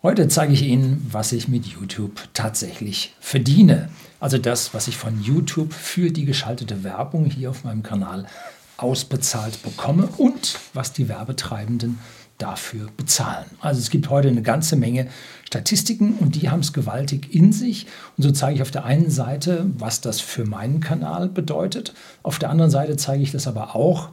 [0.00, 3.88] Heute zeige ich Ihnen, was ich mit YouTube tatsächlich verdiene.
[4.20, 8.26] Also das, was ich von YouTube für die geschaltete Werbung hier auf meinem Kanal
[8.76, 11.98] ausbezahlt bekomme und was die Werbetreibenden
[12.38, 13.46] dafür bezahlen.
[13.60, 15.08] Also es gibt heute eine ganze Menge
[15.44, 17.86] Statistiken und die haben es gewaltig in sich.
[18.16, 21.92] Und so zeige ich auf der einen Seite, was das für meinen Kanal bedeutet.
[22.22, 24.10] Auf der anderen Seite zeige ich das aber auch,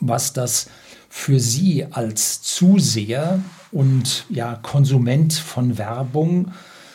[0.00, 0.70] was das
[1.10, 3.40] für Sie als Zuseher
[3.72, 6.52] und ja, Konsument von Werbung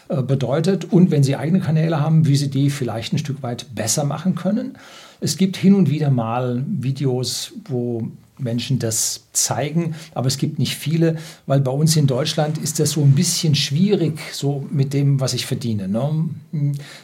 [0.10, 3.76] äh, bedeutet und wenn Sie eigene Kanäle haben, wie Sie die vielleicht ein Stück weit
[3.76, 4.78] besser machen können.
[5.20, 10.76] Es gibt hin und wieder mal Videos, wo Menschen das zeigen, aber es gibt nicht
[10.76, 11.18] viele,
[11.48, 15.34] weil bei uns in Deutschland ist das so ein bisschen schwierig, so mit dem, was
[15.34, 15.88] ich verdiene.
[15.88, 16.30] Ne?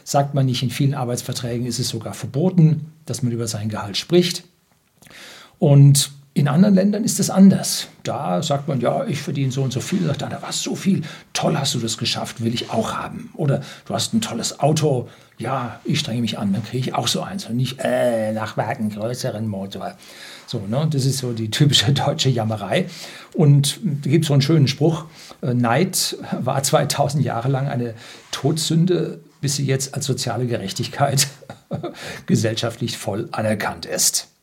[0.04, 3.96] Sagt man nicht, in vielen Arbeitsverträgen ist es sogar verboten, dass man über sein Gehalt
[3.96, 4.44] spricht.
[5.58, 7.86] Und in anderen Ländern ist es anders.
[8.02, 10.04] Da sagt man, ja, ich verdiene so und so viel.
[10.04, 11.02] Sagt einer, was, so viel?
[11.32, 13.30] Toll hast du das geschafft, will ich auch haben.
[13.34, 15.08] Oder du hast ein tolles Auto.
[15.38, 17.46] Ja, ich strenge mich an, dann kriege ich auch so eins.
[17.46, 19.96] Und nicht, äh, nach Werken größeren Motor.
[20.46, 20.88] So, ne?
[20.90, 22.86] Das ist so die typische deutsche Jammerei.
[23.32, 25.04] Und da gibt es so einen schönen Spruch.
[25.40, 27.94] Äh, Neid war 2000 Jahre lang eine
[28.32, 31.28] Todsünde, bis sie jetzt als soziale Gerechtigkeit
[32.26, 34.33] gesellschaftlich voll anerkannt ist.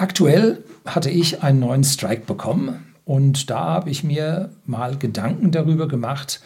[0.00, 5.88] Aktuell hatte ich einen neuen Strike bekommen und da habe ich mir mal Gedanken darüber
[5.88, 6.40] gemacht,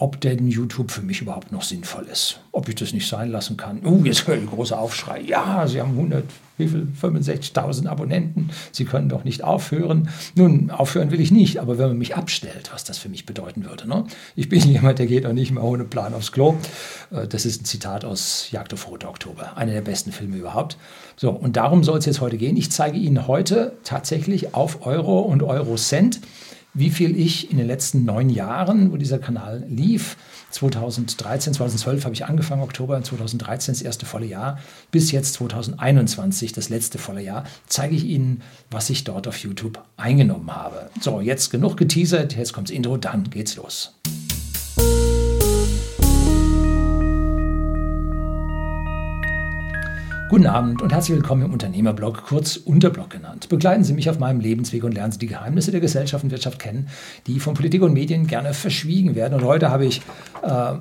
[0.00, 2.40] ob denn YouTube für mich überhaupt noch sinnvoll ist.
[2.52, 3.80] Ob ich das nicht sein lassen kann.
[3.84, 5.20] Oh, jetzt höre ich großen Aufschrei.
[5.20, 6.24] Ja, Sie haben 100,
[6.56, 6.88] wie viel?
[7.00, 8.48] 65.000 Abonnenten.
[8.72, 10.08] Sie können doch nicht aufhören.
[10.34, 13.66] Nun, aufhören will ich nicht, aber wenn man mich abstellt, was das für mich bedeuten
[13.66, 13.86] würde.
[13.86, 14.04] Ne?
[14.36, 16.56] Ich bin jemand, der geht auch nicht mehr ohne Plan aufs Klo.
[17.10, 19.54] Äh, das ist ein Zitat aus Jagd auf Rote Oktober.
[19.58, 20.78] Einer der besten Filme überhaupt.
[21.16, 22.56] So, und darum soll es jetzt heute gehen.
[22.56, 26.20] Ich zeige Ihnen heute tatsächlich auf Euro und Euro Cent
[26.74, 30.16] wie viel ich in den letzten neun Jahren, wo dieser Kanal lief,
[30.50, 34.58] 2013, 2012 habe ich angefangen, Oktober 2013 das erste volle Jahr,
[34.90, 39.82] bis jetzt 2021 das letzte volle Jahr, zeige ich Ihnen, was ich dort auf YouTube
[39.96, 40.90] eingenommen habe.
[41.00, 43.94] So, jetzt genug geteasert, jetzt kommt das Intro, dann geht's los.
[50.30, 53.48] Guten Abend und herzlich willkommen im Unternehmerblog, kurz Unterblog genannt.
[53.48, 56.60] Begleiten Sie mich auf meinem Lebensweg und lernen Sie die Geheimnisse der Gesellschaft und Wirtschaft
[56.60, 56.88] kennen,
[57.26, 59.34] die von Politik und Medien gerne verschwiegen werden.
[59.34, 60.02] Und heute habe ich
[60.42, 60.74] äh,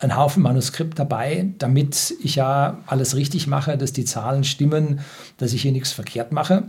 [0.00, 4.98] einen Haufen Manuskript dabei, damit ich ja alles richtig mache, dass die Zahlen stimmen,
[5.36, 6.64] dass ich hier nichts verkehrt mache.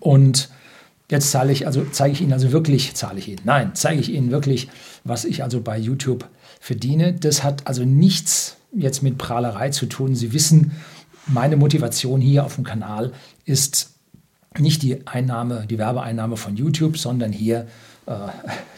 [0.00, 0.48] Und
[1.08, 4.12] jetzt zahle ich, also zeige ich Ihnen also wirklich, zahle ich Ihnen, nein, zeige ich
[4.12, 4.70] Ihnen wirklich,
[5.04, 6.28] was ich also bei YouTube
[6.58, 7.12] verdiene.
[7.12, 10.16] Das hat also nichts jetzt mit Prahlerei zu tun.
[10.16, 10.72] Sie wissen,
[11.26, 13.12] meine Motivation hier auf dem Kanal
[13.44, 13.90] ist
[14.58, 17.66] nicht die Einnahme, die Werbeeinnahme von YouTube, sondern hier
[18.06, 18.28] äh,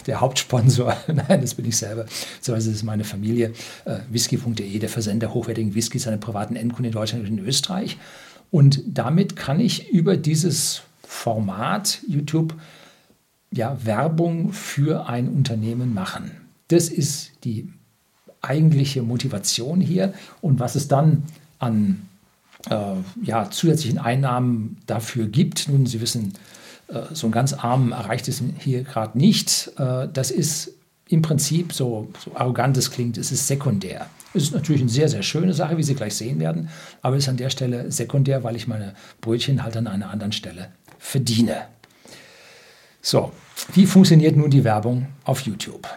[0.07, 2.07] der Hauptsponsor, nein, das bin ich selber,
[2.41, 3.53] so also ist meine Familie,
[3.85, 7.99] äh, whisky.de, der Versender hochwertigen Whiskys seine privaten Endkunden in Deutschland und in Österreich.
[8.51, 12.55] Und damit kann ich über dieses Format YouTube
[13.53, 16.31] ja, Werbung für ein Unternehmen machen.
[16.69, 17.69] Das ist die
[18.43, 20.15] eigentliche Motivation hier.
[20.41, 21.25] Und was es dann
[21.59, 22.09] an
[22.71, 25.69] ja, zusätzlichen Einnahmen dafür gibt.
[25.69, 26.35] Nun, Sie wissen,
[26.89, 29.73] äh, so ein ganz arm erreicht es hier gerade nicht.
[29.79, 30.73] Äh, das ist
[31.09, 34.07] im Prinzip, so, so arrogant es klingt, es ist sekundär.
[34.35, 36.69] Es ist natürlich eine sehr, sehr schöne Sache, wie Sie gleich sehen werden,
[37.01, 40.33] aber es ist an der Stelle sekundär, weil ich meine Brötchen halt an einer anderen
[40.33, 40.69] Stelle
[40.99, 41.63] verdiene.
[43.01, 43.33] So,
[43.73, 45.89] wie funktioniert nun die Werbung auf YouTube?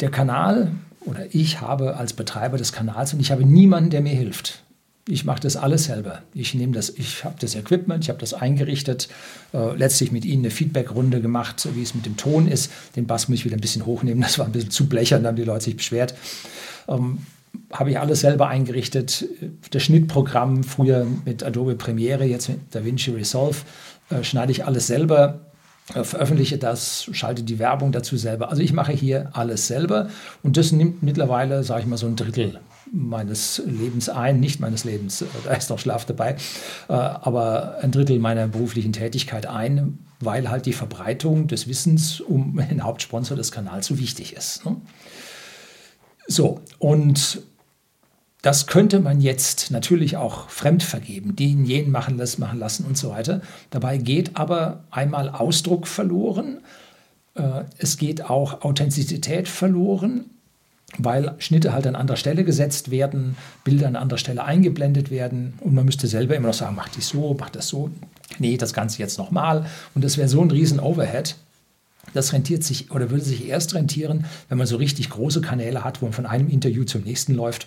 [0.00, 0.70] Der Kanal
[1.00, 4.62] oder ich habe als Betreiber des Kanals und ich habe niemanden, der mir hilft.
[5.08, 6.22] Ich mache das alles selber.
[6.34, 9.08] Ich nehme das, ich habe das Equipment, ich habe das eingerichtet,
[9.54, 12.72] äh, letztlich mit Ihnen eine Feedbackrunde gemacht, wie es mit dem Ton ist.
[12.96, 15.28] Den Bass muss ich wieder ein bisschen hochnehmen, das war ein bisschen zu blechern, da
[15.28, 16.14] haben die Leute sich beschwert.
[16.88, 17.18] Ähm,
[17.72, 19.26] habe ich alles selber eingerichtet.
[19.70, 23.58] Das Schnittprogramm früher mit Adobe Premiere, jetzt mit DaVinci Resolve,
[24.10, 25.40] äh, schneide ich alles selber,
[25.94, 28.50] äh, veröffentliche das, schalte die Werbung dazu selber.
[28.50, 30.08] Also ich mache hier alles selber
[30.42, 32.58] und das nimmt mittlerweile, sage ich mal, so ein Drittel
[32.92, 36.36] meines Lebens ein, nicht meines Lebens, äh, da ist noch Schlaf dabei,
[36.88, 42.56] äh, aber ein Drittel meiner beruflichen Tätigkeit ein, weil halt die Verbreitung des Wissens um
[42.70, 44.64] den Hauptsponsor des Kanals so wichtig ist.
[44.64, 44.76] Ne?
[46.26, 47.42] So, und
[48.42, 52.96] das könnte man jetzt natürlich auch fremd vergeben, den jenen machen lassen, machen lassen und
[52.96, 53.40] so weiter.
[53.70, 56.60] Dabei geht aber einmal Ausdruck verloren,
[57.34, 60.30] äh, es geht auch Authentizität verloren
[60.98, 65.74] weil Schnitte halt an anderer Stelle gesetzt werden, Bilder an anderer Stelle eingeblendet werden und
[65.74, 67.90] man müsste selber immer noch sagen, mach dies so, mach das so,
[68.38, 71.36] nee, das Ganze jetzt nochmal und das wäre so ein riesen Overhead.
[72.14, 76.00] Das rentiert sich oder würde sich erst rentieren, wenn man so richtig große Kanäle hat,
[76.00, 77.66] wo man von einem Interview zum nächsten läuft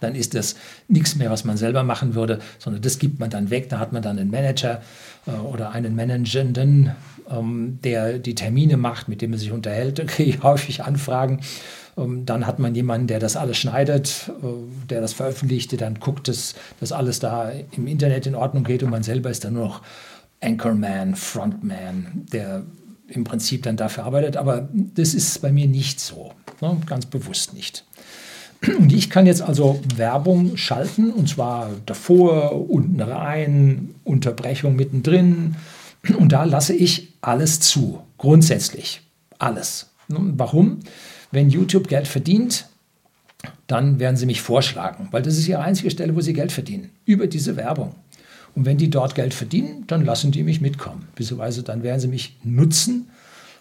[0.00, 0.56] dann ist das
[0.88, 3.68] nichts mehr, was man selber machen würde, sondern das gibt man dann weg.
[3.68, 4.82] Da hat man dann einen Manager
[5.26, 6.92] äh, oder einen Managenden,
[7.30, 9.98] ähm, der die Termine macht, mit dem man sich unterhält.
[10.00, 11.40] Da kriege ich häufig Anfragen.
[11.96, 14.46] Ähm, dann hat man jemanden, der das alles schneidet, äh,
[14.88, 18.90] der das veröffentlicht, dann guckt, dass das alles da im Internet in Ordnung geht und
[18.90, 19.82] man selber ist dann nur noch
[20.40, 22.64] Anchorman, Frontman, der
[23.08, 24.36] im Prinzip dann dafür arbeitet.
[24.36, 26.76] Aber das ist bei mir nicht so, ne?
[26.86, 27.84] ganz bewusst nicht.
[28.78, 35.56] Und ich kann jetzt also Werbung schalten und zwar davor, unten rein, Unterbrechung mittendrin.
[36.18, 39.02] Und da lasse ich alles zu, grundsätzlich
[39.38, 39.90] alles.
[40.08, 40.80] Warum?
[41.30, 42.66] Wenn YouTube Geld verdient,
[43.66, 46.90] dann werden sie mich vorschlagen, weil das ist ihre einzige Stelle, wo sie Geld verdienen,
[47.04, 47.94] über diese Werbung.
[48.54, 51.08] Und wenn die dort Geld verdienen, dann lassen die mich mitkommen.
[51.14, 53.08] Beziehungsweise dann werden sie mich nutzen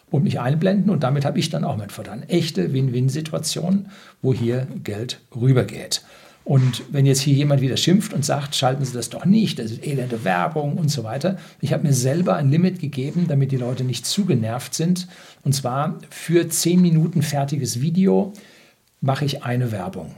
[0.09, 2.23] und mich einblenden und damit habe ich dann auch mein Vorteil.
[2.27, 3.87] Echte Win-Win-Situation,
[4.21, 6.01] wo hier Geld rübergeht.
[6.49, 9.69] Und wenn jetzt hier jemand wieder schimpft und sagt, schalten Sie das doch nicht, das
[9.69, 11.37] ist elende Werbung und so weiter.
[11.61, 15.07] Ich habe mir selber ein Limit gegeben, damit die Leute nicht zu genervt sind.
[15.43, 18.33] Und zwar für 10 Minuten fertiges Video
[18.99, 20.15] mache ich eine Werbung.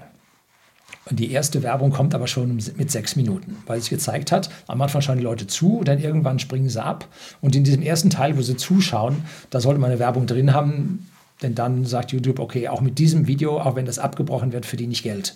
[1.09, 4.81] Und die erste Werbung kommt aber schon mit sechs Minuten, weil es gezeigt hat, am
[4.81, 7.09] Anfang schauen die Leute zu dann irgendwann springen sie ab.
[7.41, 11.09] Und in diesem ersten Teil, wo sie zuschauen, da sollte man eine Werbung drin haben,
[11.41, 14.93] denn dann sagt YouTube, okay, auch mit diesem Video, auch wenn das abgebrochen wird, verdiene
[14.93, 15.35] ich Geld.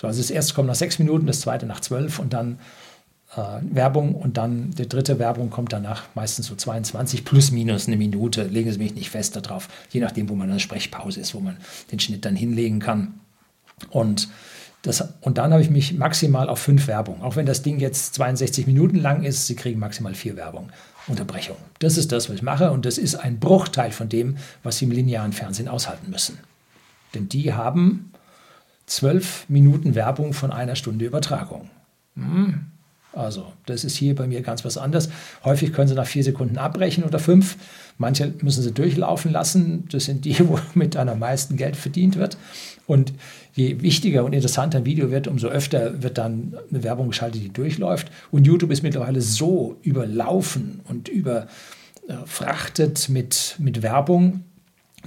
[0.00, 2.58] So, also das erste kommt nach sechs Minuten, das zweite nach zwölf und dann
[3.36, 7.98] äh, Werbung und dann die dritte Werbung kommt danach meistens so 22 plus minus eine
[7.98, 8.44] Minute.
[8.44, 11.58] Legen Sie mich nicht fest darauf, je nachdem, wo man eine Sprechpause ist, wo man
[11.92, 13.20] den Schnitt dann hinlegen kann.
[13.90, 14.28] Und
[14.82, 17.20] das, und dann habe ich mich maximal auf fünf Werbung.
[17.20, 20.70] Auch wenn das Ding jetzt 62 Minuten lang ist, Sie kriegen maximal vier Werbung.
[21.08, 21.56] Unterbrechung.
[21.78, 22.70] Das ist das, was ich mache.
[22.70, 26.38] Und das ist ein Bruchteil von dem, was Sie im linearen Fernsehen aushalten müssen.
[27.14, 28.10] Denn die haben
[28.90, 31.70] zwölf Minuten Werbung von einer Stunde Übertragung.
[32.16, 32.66] Hm.
[33.12, 35.10] Also, das ist hier bei mir ganz was anderes.
[35.44, 37.56] Häufig können Sie nach vier Sekunden abbrechen oder fünf.
[37.98, 39.88] Manche müssen Sie durchlaufen lassen.
[39.90, 42.36] Das sind die, wo mit am meisten Geld verdient wird.
[42.86, 43.12] Und
[43.52, 47.52] je wichtiger und interessanter ein Video wird, umso öfter wird dann eine Werbung geschaltet, die
[47.52, 48.10] durchläuft.
[48.30, 54.44] Und YouTube ist mittlerweile so überlaufen und überfrachtet mit, mit Werbung,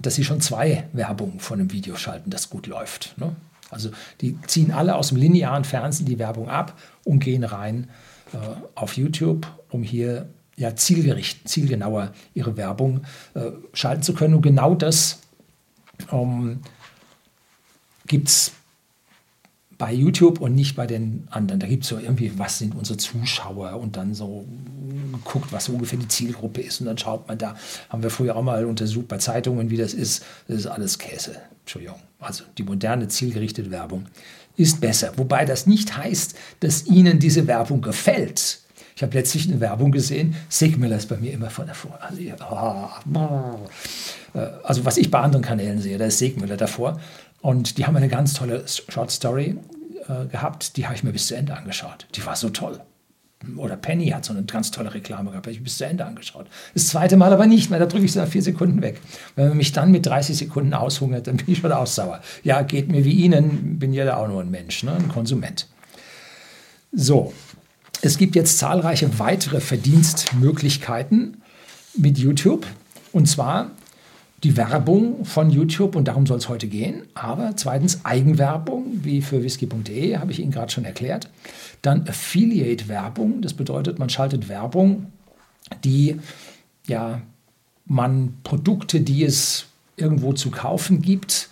[0.02, 3.14] dass sie schon zwei Werbungen von einem Video schalten, das gut läuft.
[3.18, 3.36] Ne?
[3.74, 3.92] Also
[4.22, 7.90] die ziehen alle aus dem linearen Fernsehen die Werbung ab und gehen rein
[8.34, 8.38] äh,
[8.76, 13.02] auf YouTube, um hier ja, zielgericht, zielgenauer ihre Werbung
[13.34, 14.36] äh, schalten zu können.
[14.36, 15.22] Und genau das
[16.12, 16.62] ähm,
[18.08, 18.54] gibt es
[19.78, 21.60] bei YouTube und nicht bei den anderen.
[21.60, 24.46] Da gibt es so irgendwie, was sind unsere Zuschauer und dann so
[25.24, 27.56] guckt, was so ungefähr die Zielgruppe ist und dann schaut man da,
[27.90, 30.26] haben wir früher auch mal untersucht bei Zeitungen, wie das ist.
[30.48, 31.38] Das ist alles Käse.
[31.62, 32.00] Entschuldigung.
[32.20, 34.06] Also die moderne zielgerichtete Werbung
[34.56, 35.14] ist besser.
[35.18, 38.60] Wobei das nicht heißt, dass Ihnen diese Werbung gefällt.
[38.96, 41.98] Ich habe letztlich eine Werbung gesehen, Sigmiller ist bei mir immer von davor.
[42.00, 42.36] Also, äh,
[44.64, 47.00] also was ich bei anderen Kanälen sehe, da ist Sigmiller davor.
[47.44, 49.58] Und die haben eine ganz tolle Short Story
[50.08, 52.08] äh, gehabt, die habe ich mir bis zu Ende angeschaut.
[52.16, 52.80] Die war so toll.
[53.58, 56.48] Oder Penny hat so eine ganz tolle Reklame gehabt, habe ich bis zu Ende angeschaut.
[56.74, 59.02] Das zweite Mal aber nicht mehr, da drücke ich sie nach vier Sekunden weg.
[59.36, 62.22] Wenn man mich dann mit 30 Sekunden aushungert, dann bin ich schon aussauer.
[62.44, 64.94] Ja, geht mir wie Ihnen, bin ja auch nur ein Mensch, ne?
[64.94, 65.68] ein Konsument.
[66.94, 67.34] So,
[68.02, 71.42] es gibt jetzt zahlreiche weitere Verdienstmöglichkeiten
[71.98, 72.66] mit YouTube.
[73.12, 73.72] Und zwar
[74.44, 77.04] die Werbung von YouTube und darum soll es heute gehen.
[77.14, 81.30] Aber zweitens Eigenwerbung, wie für whisky.de, habe ich Ihnen gerade schon erklärt.
[81.82, 85.08] Dann Affiliate-Werbung, das bedeutet, man schaltet Werbung,
[85.84, 86.20] die
[86.88, 87.22] ja,
[87.86, 91.50] man Produkte, die es irgendwo zu kaufen gibt,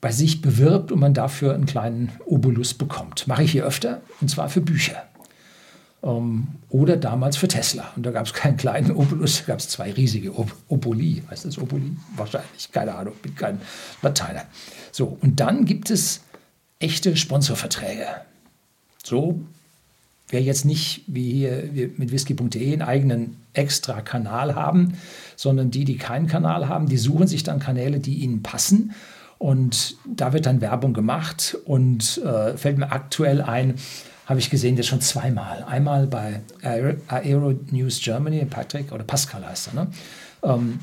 [0.00, 3.26] bei sich bewirbt und man dafür einen kleinen Obolus bekommt.
[3.26, 5.02] Mache ich hier öfter und zwar für Bücher.
[6.06, 7.90] Ähm, oder damals für Tesla.
[7.96, 11.22] Und da gab es keinen kleinen Obolus, da gab es zwei riesige Ob Oboli.
[11.28, 11.96] Heißt das Oboli?
[12.16, 13.60] Wahrscheinlich, keine Ahnung, bin kein
[14.02, 14.44] Lateiner.
[14.92, 16.22] So, und dann gibt es
[16.78, 18.06] echte Sponsorverträge.
[19.02, 19.40] So,
[20.28, 24.94] wer jetzt nicht wie hier mit whisky.de einen eigenen extra Kanal haben,
[25.34, 28.92] sondern die, die keinen Kanal haben, die suchen sich dann Kanäle, die ihnen passen.
[29.38, 33.74] Und da wird dann Werbung gemacht und äh, fällt mir aktuell ein,
[34.26, 35.64] habe ich gesehen, das schon zweimal.
[35.64, 39.90] Einmal bei Aero News Germany, Patrick oder Pascal heißt er, ne?
[40.42, 40.80] Ähm,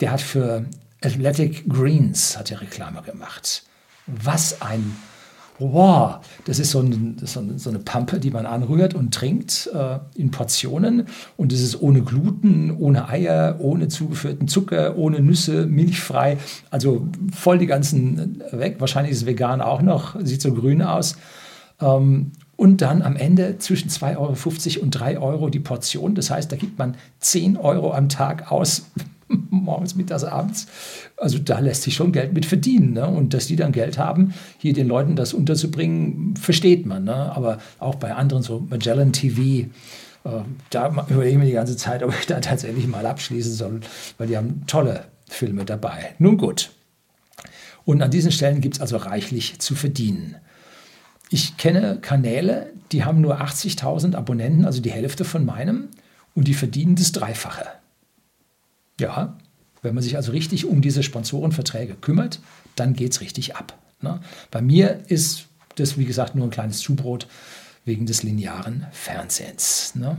[0.00, 0.64] der hat für
[1.02, 3.62] Athletic Greens hat er Reklame gemacht.
[4.06, 4.96] Was ein
[5.58, 10.30] wow, das ist so, ein, so, eine Pampe, die man anrührt und trinkt äh, in
[10.30, 11.06] Portionen.
[11.36, 16.38] Und es ist ohne Gluten, ohne Eier, ohne zugeführten Zucker, ohne Nüsse, milchfrei.
[16.70, 18.76] Also voll die ganzen weg.
[18.78, 21.16] Wahrscheinlich ist es vegan auch noch, sieht so grün aus.
[21.80, 26.16] Ähm, und dann am Ende zwischen 2,50 Euro und 3 Euro die Portion.
[26.16, 28.86] Das heißt, da gibt man 10 Euro am Tag aus
[29.28, 30.66] morgens, mittags, abends.
[31.16, 32.94] Also da lässt sich schon Geld mit verdienen.
[32.94, 33.06] Ne?
[33.06, 37.04] Und dass die dann Geld haben, hier den Leuten das unterzubringen, versteht man.
[37.04, 37.14] Ne?
[37.14, 39.68] Aber auch bei anderen, so Magellan TV,
[40.24, 40.30] äh,
[40.70, 43.80] da überlege ich mir die ganze Zeit, ob ich da tatsächlich mal abschließen soll,
[44.18, 46.16] weil die haben tolle Filme dabei.
[46.18, 46.70] Nun gut.
[47.84, 50.34] Und an diesen Stellen gibt es also reichlich zu verdienen.
[51.30, 55.88] Ich kenne Kanäle, die haben nur 80.000 Abonnenten, also die Hälfte von meinem,
[56.34, 57.66] und die verdienen das Dreifache.
[59.00, 59.36] Ja,
[59.82, 62.40] wenn man sich also richtig um diese Sponsorenverträge kümmert,
[62.76, 63.78] dann geht es richtig ab.
[64.00, 64.20] Ne?
[64.50, 67.26] Bei mir ist das, wie gesagt, nur ein kleines Zubrot
[67.84, 69.94] wegen des linearen Fernsehens.
[69.94, 70.16] Ne?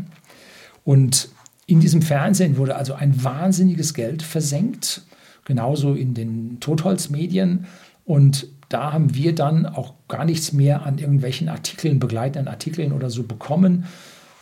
[0.84, 1.30] Und
[1.66, 5.04] in diesem Fernsehen wurde also ein wahnsinniges Geld versenkt,
[5.46, 7.66] genauso in den Totholzmedien.
[8.06, 13.10] Und da haben wir dann auch gar nichts mehr an irgendwelchen Artikeln, begleitenden Artikeln oder
[13.10, 13.86] so bekommen,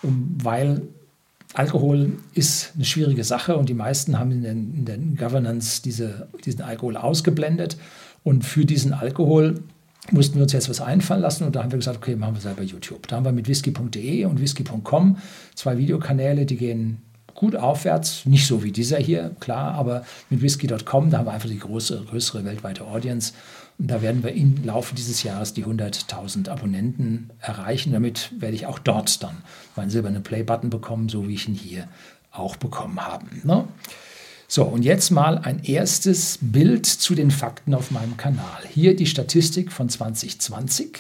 [0.03, 0.81] weil
[1.53, 6.27] Alkohol ist eine schwierige Sache und die meisten haben in den, in den Governance diese,
[6.46, 7.77] diesen Alkohol ausgeblendet.
[8.24, 9.55] Und für diesen Alkohol
[10.12, 12.41] mussten wir uns jetzt was einfallen lassen und da haben wir gesagt, okay, machen wir
[12.41, 13.07] selber YouTube.
[13.07, 15.17] Da haben wir mit whisky.de und whisky.com
[15.55, 17.01] zwei Videokanäle, die gehen
[17.34, 21.50] gut aufwärts, nicht so wie dieser hier, klar, aber mit whisky.com, da haben wir einfach
[21.50, 23.34] die große, größere weltweite Audience
[23.79, 27.93] und da werden wir im Laufe dieses Jahres die 100.000 Abonnenten erreichen.
[27.93, 29.38] Damit werde ich auch dort dann
[29.75, 31.88] meinen silbernen Play-Button bekommen, so wie ich ihn hier
[32.31, 33.25] auch bekommen habe.
[33.43, 33.67] Ne?
[34.48, 38.63] So, und jetzt mal ein erstes Bild zu den Fakten auf meinem Kanal.
[38.74, 40.98] Hier die Statistik von 2020.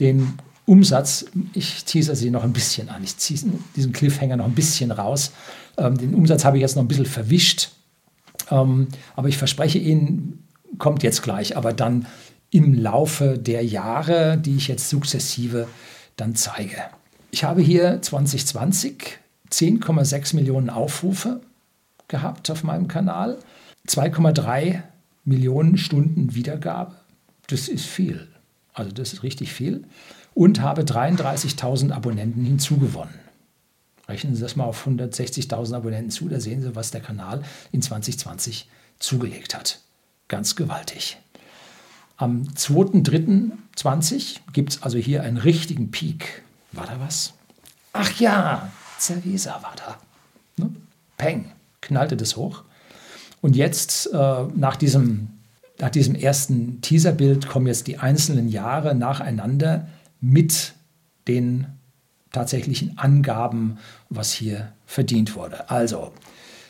[0.00, 3.38] Den Umsatz, ich teaser sie noch ein bisschen an, ich ziehe
[3.76, 5.30] diesen Cliffhanger noch ein bisschen raus.
[5.76, 7.70] Ähm, den Umsatz habe ich jetzt noch ein bisschen verwischt.
[8.50, 10.45] Ähm, aber ich verspreche Ihnen,
[10.78, 12.06] kommt jetzt gleich, aber dann
[12.50, 15.68] im Laufe der Jahre, die ich jetzt sukzessive
[16.16, 16.76] dann zeige.
[17.30, 19.18] Ich habe hier 2020
[19.50, 21.40] 10,6 Millionen Aufrufe
[22.08, 23.38] gehabt auf meinem Kanal,
[23.86, 24.82] 2,3
[25.24, 26.94] Millionen Stunden Wiedergabe.
[27.48, 28.28] Das ist viel.
[28.72, 29.84] Also das ist richtig viel.
[30.34, 33.14] Und habe 33.000 Abonnenten hinzugewonnen.
[34.08, 37.42] Rechnen Sie das mal auf 160.000 Abonnenten zu, da sehen Sie, was der Kanal
[37.72, 38.68] in 2020
[38.98, 39.80] zugelegt hat
[40.28, 41.18] ganz gewaltig.
[42.16, 46.42] Am 2.3.20 gibt es also hier einen richtigen Peak.
[46.72, 47.34] War da was?
[47.92, 49.98] Ach ja, Cerveza war da.
[50.56, 50.70] Ne?
[51.16, 52.64] Peng, knallte das hoch.
[53.42, 55.28] Und jetzt, äh, nach, diesem,
[55.78, 59.88] nach diesem ersten Teaserbild, kommen jetzt die einzelnen Jahre nacheinander
[60.20, 60.72] mit
[61.28, 61.66] den
[62.32, 63.78] tatsächlichen Angaben,
[64.08, 65.68] was hier verdient wurde.
[65.70, 66.12] Also,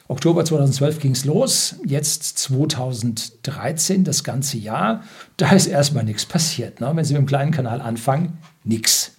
[0.08, 5.02] Oktober 2012 ging es los, jetzt 2013, das ganze Jahr.
[5.36, 6.80] Da ist erstmal nichts passiert.
[6.80, 6.92] Ne?
[6.94, 9.12] Wenn Sie mit dem kleinen Kanal anfangen, nichts.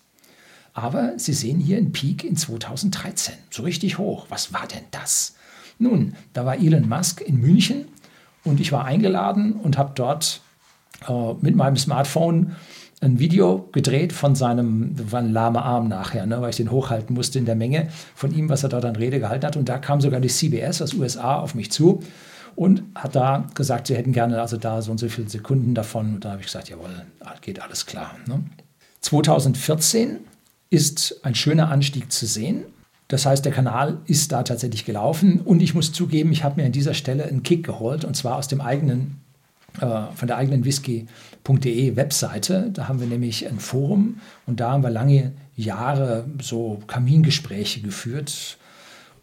[0.74, 4.28] Aber Sie sehen hier einen Peak in 2013, so richtig hoch.
[4.30, 5.36] Was war denn das?
[5.78, 7.86] Nun, da war Elon Musk in München
[8.46, 10.42] und ich war eingeladen und habe dort
[11.08, 12.56] äh, mit meinem Smartphone
[13.00, 17.16] ein Video gedreht von seinem, war ein lahmer Arm nachher, ne, weil ich den hochhalten
[17.16, 19.56] musste in der Menge von ihm, was er dort an Rede gehalten hat.
[19.56, 22.02] Und da kam sogar die CBS aus USA auf mich zu
[22.56, 26.16] und hat da gesagt, sie hätten gerne also da so und so viele Sekunden davon.
[26.16, 26.90] Und da habe ich gesagt, jawohl,
[27.42, 28.16] geht alles klar.
[28.26, 28.44] Ne?
[29.02, 30.18] 2014
[30.72, 32.64] ist ein schöner Anstieg zu sehen.
[33.10, 36.66] Das heißt, der Kanal ist da tatsächlich gelaufen und ich muss zugeben, ich habe mir
[36.66, 39.22] an dieser Stelle einen Kick geholt und zwar aus dem eigenen
[39.80, 42.72] von der eigenen whisky.de Webseite.
[42.74, 48.58] Da haben wir nämlich ein Forum und da haben wir lange Jahre so Kamingespräche geführt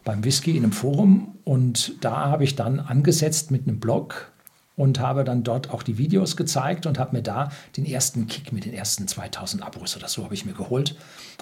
[0.03, 1.35] beim Whisky in einem Forum.
[1.43, 4.31] Und da habe ich dann angesetzt mit einem Blog
[4.77, 8.51] und habe dann dort auch die Videos gezeigt und habe mir da den ersten Kick
[8.51, 10.95] mit den ersten 2000 Abos oder so habe ich mir geholt.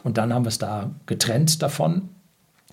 [0.04, 2.10] Und dann haben wir es da getrennt davon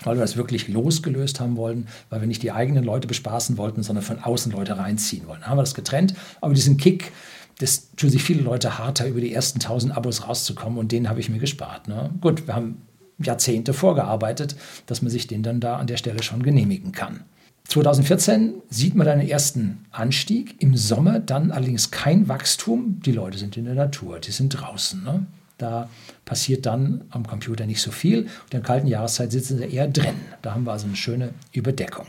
[0.02, 3.83] weil wir das wirklich losgelöst haben wollen, weil wir nicht die eigenen Leute bespaßen wollten,
[3.83, 5.40] sondern von außen Leute reinziehen wollen.
[5.40, 7.12] Dann haben wir das getrennt, aber diesen Kick,
[7.59, 11.21] das tun sich viele Leute harter, über die ersten 1000 Abos rauszukommen und den habe
[11.21, 11.88] ich mir gespart.
[11.88, 12.11] Ne?
[12.21, 12.83] Gut, wir haben
[13.19, 17.25] Jahrzehnte vorgearbeitet, dass man sich den dann da an der Stelle schon genehmigen kann.
[17.69, 23.00] 2014 sieht man dann den ersten Anstieg, im Sommer dann allerdings kein Wachstum.
[23.04, 25.04] Die Leute sind in der Natur, die sind draußen.
[25.04, 25.26] Ne?
[25.60, 25.90] Da
[26.24, 28.20] passiert dann am Computer nicht so viel.
[28.20, 30.14] Und in der kalten Jahreszeit sitzen sie eher drin.
[30.42, 32.06] Da haben wir also eine schöne Überdeckung.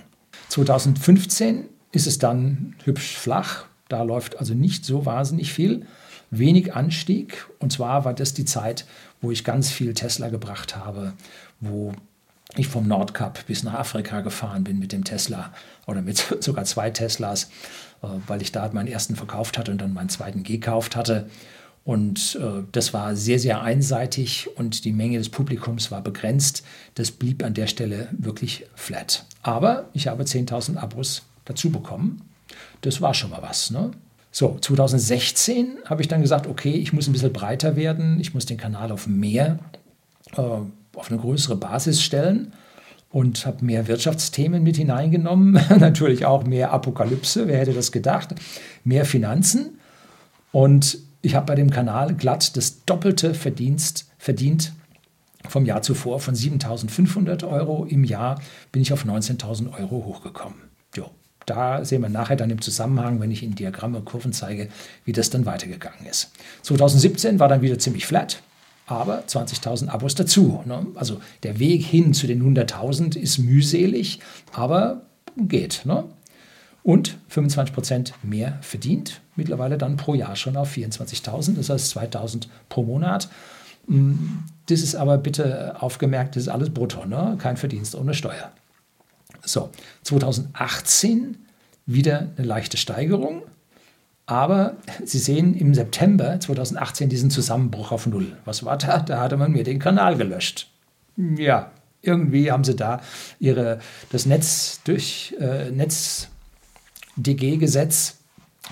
[0.50, 3.65] 2015 ist es dann hübsch flach.
[3.89, 5.86] Da läuft also nicht so wahnsinnig viel.
[6.29, 7.46] wenig Anstieg.
[7.60, 8.86] Und zwar war das die Zeit,
[9.20, 11.12] wo ich ganz viel Tesla gebracht habe,
[11.60, 11.91] wo
[12.55, 15.51] ich vom Nordkap bis nach Afrika gefahren bin mit dem Tesla
[15.88, 17.50] oder mit sogar zwei Teslas,
[18.01, 21.29] äh, weil ich da meinen ersten verkauft hatte und dann meinen zweiten gekauft hatte.
[21.84, 26.64] Und äh, das war sehr, sehr einseitig und die Menge des Publikums war begrenzt.
[26.96, 29.26] Das blieb an der Stelle wirklich flat.
[29.42, 32.22] Aber ich habe 10.000 Abos dazu bekommen.
[32.82, 33.72] Das war schon mal was.
[33.72, 33.92] Ne?
[34.32, 38.20] So, 2016 habe ich dann gesagt, okay, ich muss ein bisschen breiter werden.
[38.20, 39.58] Ich muss den Kanal auf mehr,
[40.38, 42.54] äh, auf eine größere Basis stellen
[43.10, 45.54] und habe mehr Wirtschaftsthemen mit hineingenommen.
[45.80, 48.36] Natürlich auch mehr Apokalypse, wer hätte das gedacht?
[48.84, 49.80] Mehr Finanzen.
[50.52, 54.74] Und ich habe bei dem Kanal glatt das doppelte Verdienst, verdient
[55.48, 56.20] vom Jahr zuvor.
[56.20, 60.58] Von 7.500 Euro im Jahr bin ich auf 19.000 Euro hochgekommen.
[60.96, 61.10] Jo,
[61.46, 64.70] da sehen wir nachher dann im Zusammenhang, wenn ich Ihnen Diagramme, Kurven zeige,
[65.06, 66.32] wie das dann weitergegangen ist.
[66.63, 68.42] 2017 war dann wieder ziemlich flat,
[68.88, 70.62] aber 20.000 Abos dazu.
[70.66, 70.86] Ne?
[70.96, 74.20] Also der Weg hin zu den 100.000 ist mühselig,
[74.54, 75.01] aber
[75.38, 75.82] geht.
[75.86, 76.04] Ne?
[76.84, 79.22] Und 25% mehr verdient.
[79.36, 83.30] Mittlerweile dann pro Jahr schon auf 24.000, das heißt 2.000 pro Monat.
[83.88, 84.16] Mm,
[84.68, 87.36] das ist aber bitte aufgemerkt, das ist alles brutto, ne?
[87.40, 88.52] kein Verdienst ohne Steuer.
[89.44, 89.70] So,
[90.04, 91.38] 2018
[91.86, 93.44] wieder eine leichte Steigerung,
[94.26, 98.38] aber Sie sehen im September 2018 diesen Zusammenbruch auf Null.
[98.46, 99.00] Was war da?
[99.00, 100.70] Da hatte man mir den Kanal gelöscht.
[101.18, 101.72] Ja,
[102.02, 103.02] irgendwie haben Sie da
[103.40, 103.80] ihre,
[104.12, 106.31] das Netz durch äh, Netz
[107.24, 108.16] DG-Gesetz,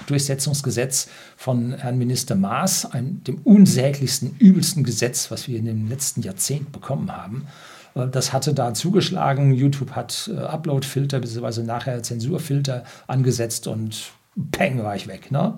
[0.08, 6.22] Durchsetzungsgesetz von Herrn Minister Maas, einem, dem unsäglichsten, übelsten Gesetz, was wir in dem letzten
[6.22, 7.48] Jahrzehnt bekommen haben.
[7.96, 9.53] Äh, das hatte da zugeschlagen.
[9.53, 11.63] YouTube hat äh, Upload-Filter bzw.
[11.63, 14.12] nachher Zensurfilter angesetzt und
[14.51, 15.32] peng war ich weg.
[15.32, 15.58] Ne?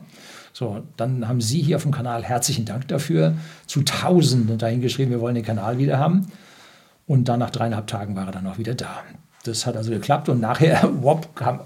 [0.53, 3.35] So, dann haben Sie hier auf dem Kanal herzlichen Dank dafür.
[3.67, 6.27] Zu Tausenden dahingeschrieben, wir wollen den Kanal wieder haben.
[7.07, 9.03] Und dann nach dreieinhalb Tagen war er dann auch wieder da.
[9.43, 11.61] Das hat also geklappt und nachher, wop, kam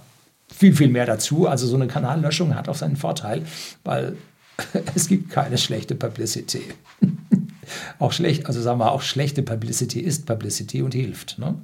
[0.54, 1.48] viel, viel mehr dazu.
[1.48, 3.44] Also so eine Kanallöschung hat auch seinen Vorteil,
[3.84, 4.18] weil
[4.96, 6.64] es gibt keine schlechte Publicity.
[8.00, 11.40] auch schlecht, also sagen wir auch schlechte Publicity ist Publicity und hilft.
[11.40, 11.56] Ne?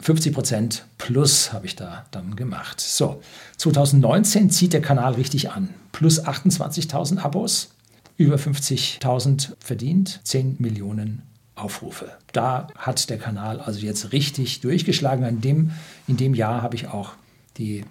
[0.00, 2.80] 50 Prozent plus habe ich da dann gemacht.
[2.80, 3.20] So,
[3.56, 5.74] 2019 zieht der Kanal richtig an.
[5.92, 7.70] Plus 28.000 Abos,
[8.16, 11.22] über 50.000 verdient, 10 Millionen
[11.56, 12.12] Aufrufe.
[12.32, 15.24] Da hat der Kanal also jetzt richtig durchgeschlagen.
[15.24, 15.72] In dem,
[16.06, 17.12] in dem Jahr habe ich auch
[17.56, 17.84] die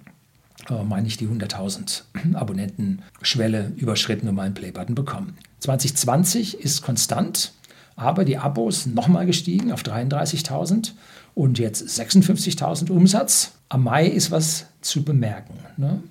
[0.84, 2.04] meine ich, die 100.000
[2.36, 5.38] Abonnenten-Schwelle überschritten und meinen Playbutton bekommen.
[5.60, 7.54] 2020 ist konstant,
[7.96, 10.92] aber die Abos nochmal gestiegen auf 33.000
[11.36, 13.54] und jetzt 56.000 Umsatz.
[13.70, 15.56] Am Mai ist was zu bemerken.
[15.78, 16.02] Ne?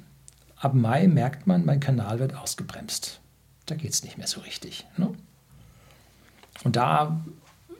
[0.56, 3.20] Ab Mai merkt man, mein Kanal wird ausgebremst.
[3.66, 4.86] Da geht es nicht mehr so richtig.
[4.96, 5.10] Ne?
[6.64, 7.20] Und da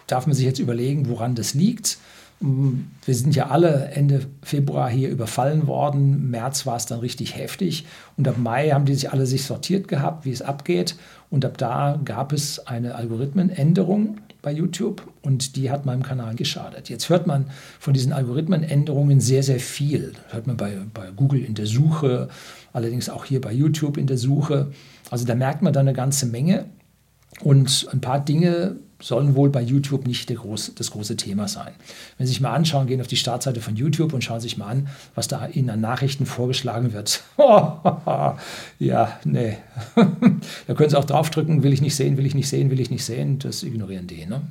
[0.07, 1.99] darf man sich jetzt überlegen, woran das liegt.
[2.41, 6.31] Wir sind ja alle Ende Februar hier überfallen worden.
[6.31, 7.87] März war es dann richtig heftig.
[8.17, 10.97] Und ab Mai haben die sich alle sich sortiert gehabt, wie es abgeht.
[11.31, 16.89] Und ab da gab es eine Algorithmenänderung bei YouTube und die hat meinem Kanal geschadet.
[16.89, 17.47] Jetzt hört man
[17.81, 20.13] von diesen Algorithmenänderungen sehr, sehr viel.
[20.25, 22.29] Das hört man bei, bei Google in der Suche,
[22.73, 24.71] allerdings auch hier bei YouTube in der Suche.
[25.11, 26.67] Also da merkt man dann eine ganze Menge.
[27.43, 31.73] Und ein paar Dinge sollen wohl bei YouTube nicht groß, das große Thema sein.
[32.17, 34.69] Wenn Sie sich mal anschauen, gehen auf die Startseite von YouTube und schauen sich mal
[34.69, 37.23] an, was da Ihnen an Nachrichten vorgeschlagen wird.
[38.79, 39.59] ja, nee.
[40.67, 42.91] da können Sie auch draufdrücken, will ich nicht sehen, will ich nicht sehen, will ich
[42.91, 43.39] nicht sehen.
[43.39, 44.25] Das ignorieren die.
[44.25, 44.43] Ne?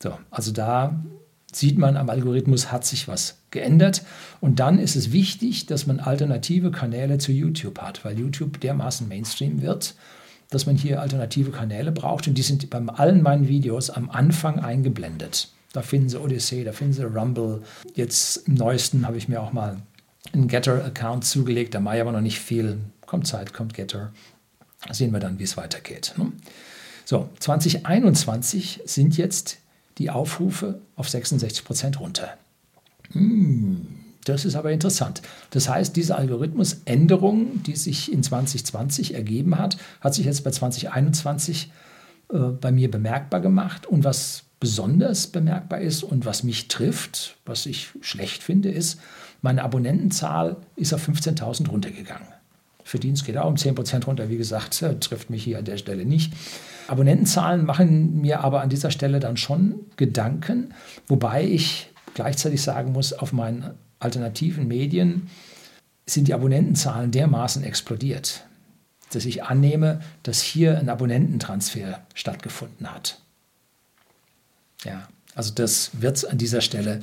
[0.00, 1.02] So, also da
[1.52, 4.02] sieht man, am Algorithmus hat sich was geändert.
[4.40, 9.08] Und dann ist es wichtig, dass man alternative Kanäle zu YouTube hat, weil YouTube dermaßen
[9.08, 9.94] Mainstream wird
[10.50, 14.60] dass man hier alternative Kanäle braucht und die sind bei allen meinen Videos am Anfang
[14.60, 15.48] eingeblendet.
[15.72, 17.62] Da finden Sie Odyssey, da finden Sie Rumble.
[17.94, 19.78] Jetzt im neuesten habe ich mir auch mal
[20.32, 22.78] einen Getter-Account zugelegt, da mache ich aber noch nicht viel.
[23.06, 24.12] Kommt Zeit, kommt Getter.
[24.90, 26.14] Sehen wir dann, wie es weitergeht.
[26.16, 26.32] Ne?
[27.04, 29.58] So, 2021 sind jetzt
[29.98, 32.36] die Aufrufe auf 66 Prozent runter.
[33.12, 34.03] Hm.
[34.24, 35.22] Das ist aber interessant.
[35.50, 41.70] Das heißt, diese Algorithmusänderung, die sich in 2020 ergeben hat, hat sich jetzt bei 2021
[42.32, 43.86] äh, bei mir bemerkbar gemacht.
[43.86, 48.98] Und was besonders bemerkbar ist und was mich trifft, was ich schlecht finde, ist,
[49.42, 52.28] meine Abonnentenzahl ist auf 15.000 runtergegangen.
[52.82, 56.32] Verdienst geht auch um 10% runter, wie gesagt, trifft mich hier an der Stelle nicht.
[56.88, 60.72] Abonnentenzahlen machen mir aber an dieser Stelle dann schon Gedanken,
[61.08, 63.70] wobei ich gleichzeitig sagen muss, auf meinen
[64.04, 65.28] alternativen Medien
[66.06, 68.44] sind die Abonnentenzahlen dermaßen explodiert.
[69.12, 73.20] dass ich annehme, dass hier ein Abonnententransfer stattgefunden hat.
[74.84, 76.98] Ja, also das wird es an dieser Stelle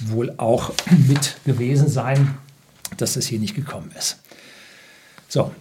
[0.00, 0.72] wohl auch
[1.08, 2.36] mit gewesen sein,
[2.96, 4.18] dass das hier nicht gekommen ist.
[5.28, 5.52] So,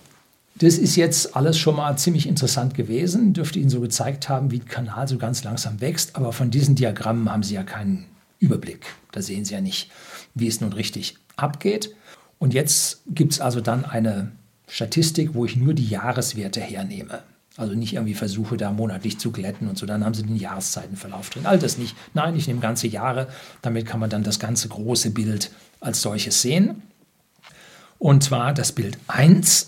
[0.55, 4.59] das ist jetzt alles schon mal ziemlich interessant gewesen, dürfte Ihnen so gezeigt haben, wie
[4.59, 8.05] der Kanal so ganz langsam wächst, aber von diesen Diagrammen haben Sie ja keinen
[8.39, 8.85] Überblick.
[9.11, 9.91] Da sehen Sie ja nicht,
[10.33, 11.95] wie es nun richtig abgeht.
[12.39, 14.31] Und jetzt gibt es also dann eine
[14.67, 17.23] Statistik, wo ich nur die Jahreswerte hernehme.
[17.57, 19.85] Also nicht irgendwie versuche, da monatlich zu glätten und so.
[19.85, 21.45] Dann haben Sie den Jahreszeitenverlauf drin.
[21.45, 21.95] All das nicht.
[22.13, 23.27] Nein, ich nehme ganze Jahre.
[23.61, 26.81] Damit kann man dann das ganze große Bild als solches sehen.
[27.99, 29.67] Und zwar das Bild 1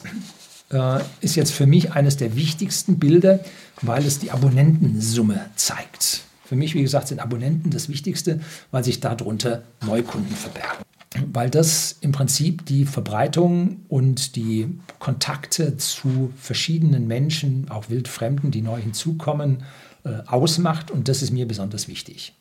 [0.72, 3.42] äh, ist jetzt für mich eines der wichtigsten Bilder,
[3.82, 6.22] weil es die Abonnentensumme zeigt.
[6.54, 8.40] Für mich, wie gesagt, sind Abonnenten das Wichtigste,
[8.70, 10.86] weil sich darunter Neukunden verbergen
[11.32, 18.62] weil das im Prinzip die Verbreitung und die Kontakte zu verschiedenen Menschen, auch Wildfremden, die
[18.62, 19.64] neu hinzukommen,
[20.04, 20.90] äh, ausmacht.
[20.90, 22.34] Und das ist mir besonders wichtig.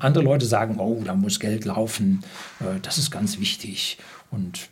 [0.00, 2.22] Andere Leute sagen, oh, da muss Geld laufen,
[2.60, 3.98] äh, das ist ganz wichtig
[4.30, 4.68] und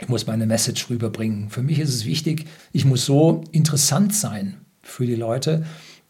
[0.00, 1.50] ich muss meine Message rüberbringen.
[1.50, 5.64] Für mich ist es wichtig, ich muss so interessant sein für die Leute,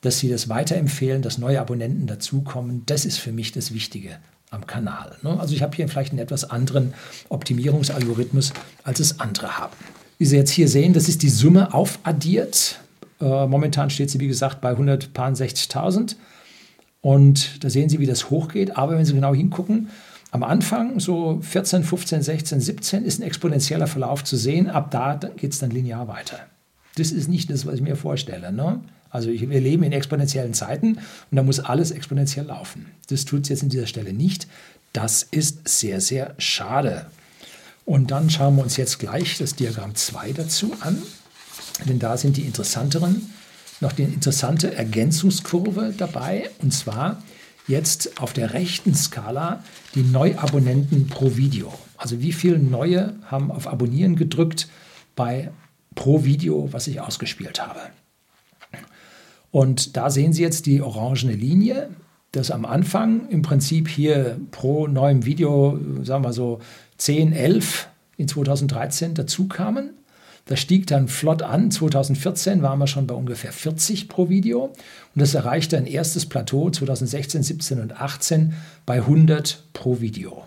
[0.05, 2.83] dass sie das weiterempfehlen, dass neue Abonnenten dazukommen.
[2.87, 4.19] Das ist für mich das Wichtige
[4.51, 5.17] am Kanal.
[5.23, 5.39] Ne?
[5.41, 6.95] Also ich habe hier vielleicht einen etwas anderen
[7.29, 9.75] Optimierungsalgorithmus, als es andere haben.
[10.19, 12.81] Wie Sie jetzt hier sehen, das ist die Summe aufaddiert.
[13.21, 16.17] Äh, momentan steht sie, wie gesagt, bei 160.000.
[17.01, 18.77] Und da sehen Sie, wie das hochgeht.
[18.77, 19.89] Aber wenn Sie genau hingucken,
[20.31, 24.69] am Anfang, so 14, 15, 16, 17, ist ein exponentieller Verlauf zu sehen.
[24.69, 26.39] Ab da geht es dann linear weiter.
[26.97, 28.53] Das ist nicht das, was ich mir vorstelle.
[28.53, 28.81] Ne?
[29.15, 30.99] Also wir leben in exponentiellen Zeiten
[31.31, 32.87] und da muss alles exponentiell laufen.
[33.11, 34.49] Das tut es jetzt an dieser Stelle nicht.
[34.93, 37.07] Das ist sehr, sehr schade.
[37.85, 41.01] Und dann schauen wir uns jetzt gleich das Diagramm 2 dazu an,
[41.87, 43.31] denn da sind die interessanteren,
[43.81, 47.23] noch die interessante Ergänzungskurve dabei, und zwar
[47.69, 49.63] jetzt auf der rechten Skala
[49.95, 51.73] die Neuabonnenten pro Video.
[51.97, 54.67] Also wie viele neue haben auf Abonnieren gedrückt
[55.15, 55.53] bei
[55.95, 57.81] pro Video, was ich ausgespielt habe.
[59.55, 61.91] Und da sehen Sie jetzt die orangene Linie,
[62.33, 66.59] dass am Anfang im Prinzip hier pro neuem Video, sagen wir so
[66.99, 67.87] 10, 11
[68.17, 69.91] in 2013 dazu kamen.
[70.47, 71.71] Das stieg dann flott an.
[71.71, 74.65] 2014 waren wir schon bei ungefähr 40 pro Video.
[74.65, 74.75] Und
[75.15, 78.55] das erreichte ein erstes Plateau 2016, 17 und 18
[78.87, 80.43] bei 100 pro Video.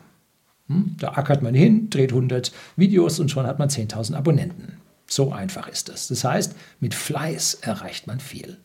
[0.68, 0.98] Hm?
[1.00, 4.74] Da ackert man hin, dreht 100 Videos und schon hat man 10.000 Abonnenten.
[5.06, 6.10] So einfach ist es.
[6.10, 8.58] Das heißt, mit Fleiß erreicht man viel.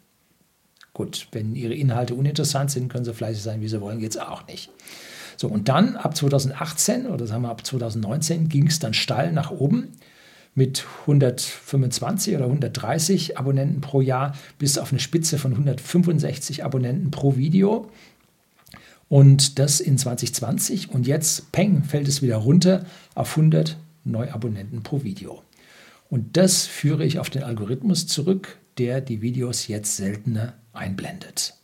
[0.95, 4.19] Gut, wenn Ihre Inhalte uninteressant sind, können Sie fleißig sein, wie Sie wollen, geht es
[4.19, 4.71] auch nicht.
[5.37, 9.51] So, und dann ab 2018 oder sagen wir ab 2019 ging es dann steil nach
[9.51, 9.89] oben
[10.55, 17.37] mit 125 oder 130 Abonnenten pro Jahr bis auf eine Spitze von 165 Abonnenten pro
[17.37, 17.91] Video.
[19.09, 20.91] Und das in 2020.
[20.91, 25.43] Und jetzt, peng, fällt es wieder runter auf 100 Neuabonnenten pro Video.
[26.09, 31.55] Und das führe ich auf den Algorithmus zurück, der die Videos jetzt seltener einblendet.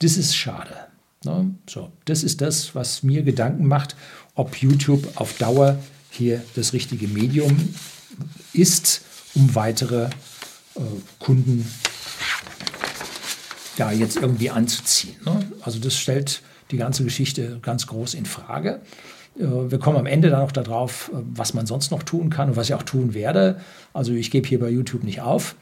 [0.00, 0.76] Das ist schade.
[1.24, 1.54] Ne?
[1.68, 3.96] So, das ist das, was mir Gedanken macht,
[4.34, 5.78] ob YouTube auf Dauer
[6.10, 7.74] hier das richtige Medium
[8.52, 9.02] ist,
[9.34, 10.04] um weitere
[10.76, 10.80] äh,
[11.18, 11.66] Kunden
[13.76, 15.16] da jetzt irgendwie anzuziehen.
[15.24, 15.52] Ne?
[15.62, 18.80] Also das stellt die ganze Geschichte ganz groß in Frage.
[19.38, 22.50] Äh, wir kommen am Ende dann noch darauf, äh, was man sonst noch tun kann
[22.50, 23.60] und was ich auch tun werde.
[23.92, 25.54] Also ich gebe hier bei YouTube nicht auf.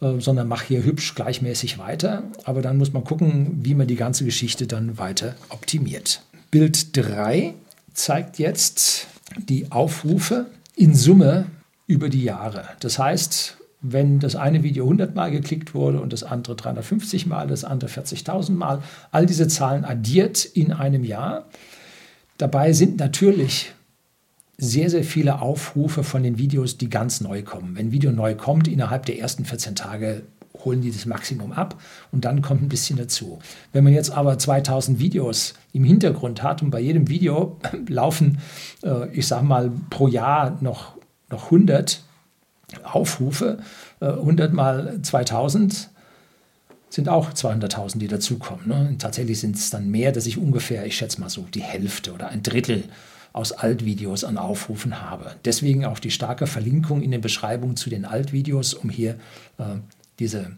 [0.00, 2.24] Äh, sondern mache hier hübsch gleichmäßig weiter.
[2.44, 6.22] Aber dann muss man gucken, wie man die ganze Geschichte dann weiter optimiert.
[6.50, 7.54] Bild 3
[7.94, 9.06] zeigt jetzt
[9.36, 11.46] die Aufrufe in Summe
[11.86, 12.64] über die Jahre.
[12.80, 17.46] Das heißt, wenn das eine Video 100 Mal geklickt wurde und das andere 350 Mal,
[17.46, 18.82] das andere 40.000 Mal,
[19.12, 21.46] all diese Zahlen addiert in einem Jahr.
[22.38, 23.72] Dabei sind natürlich
[24.58, 27.76] sehr, sehr viele Aufrufe von den Videos, die ganz neu kommen.
[27.76, 30.22] Wenn ein Video neu kommt, innerhalb der ersten 14 Tage
[30.64, 31.80] holen die das Maximum ab
[32.12, 33.38] und dann kommt ein bisschen dazu.
[33.72, 38.38] Wenn man jetzt aber 2000 Videos im Hintergrund hat und bei jedem Video laufen,
[38.82, 40.96] äh, ich sage mal, pro Jahr noch,
[41.30, 42.02] noch 100
[42.82, 43.58] Aufrufe,
[44.00, 45.90] 100 äh, mal 2000
[46.88, 48.68] sind auch 200.000, die dazukommen.
[48.68, 48.94] Ne?
[48.98, 52.28] Tatsächlich sind es dann mehr, dass ich ungefähr, ich schätze mal so, die Hälfte oder
[52.28, 52.84] ein Drittel
[53.36, 55.36] aus Altvideos an Aufrufen habe.
[55.44, 59.16] Deswegen auch die starke Verlinkung in den Beschreibungen zu den Altvideos, um hier
[59.58, 59.76] äh,
[60.18, 60.52] diese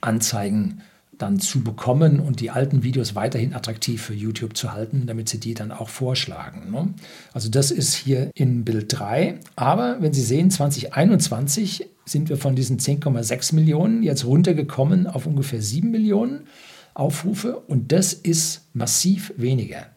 [0.00, 0.80] Anzeigen
[1.18, 5.38] dann zu bekommen und die alten Videos weiterhin attraktiv für YouTube zu halten, damit sie
[5.38, 6.72] die dann auch vorschlagen.
[6.72, 6.92] Ne?
[7.32, 9.38] Also das ist hier in Bild 3.
[9.54, 15.62] Aber wenn Sie sehen, 2021 sind wir von diesen 10,6 Millionen jetzt runtergekommen auf ungefähr
[15.62, 16.48] 7 Millionen
[16.92, 19.93] Aufrufe und das ist massiv weniger.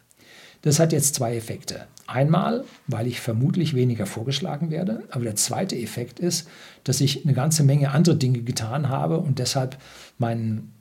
[0.61, 1.87] Das hat jetzt zwei Effekte.
[2.07, 6.47] Einmal, weil ich vermutlich weniger vorgeschlagen werde, aber der zweite Effekt ist,
[6.83, 9.77] dass ich eine ganze Menge andere Dinge getan habe und deshalb
[10.17, 10.71] mein,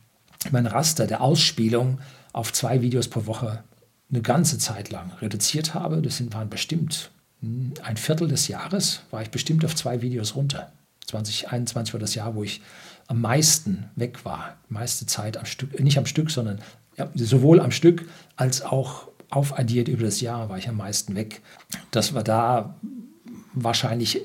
[0.51, 1.99] mein Raster der Ausspielung
[2.33, 3.65] auf zwei Videos pro Woche
[4.11, 6.01] eine ganze Zeit lang reduziert habe.
[6.01, 7.11] Das waren bestimmt
[7.41, 10.73] hm, ein Viertel des Jahres, war ich bestimmt auf zwei Videos runter.
[11.07, 12.61] 2021 war das Jahr, wo ich
[13.09, 14.57] am meisten weg war.
[14.69, 16.61] Meiste Zeit am Stück, nicht am Stück, sondern
[16.97, 21.41] ja, sowohl am Stück als auch aufaddiert über das Jahr war ich am meisten weg.
[21.91, 22.77] Dass wir da
[23.55, 24.23] wahrscheinlich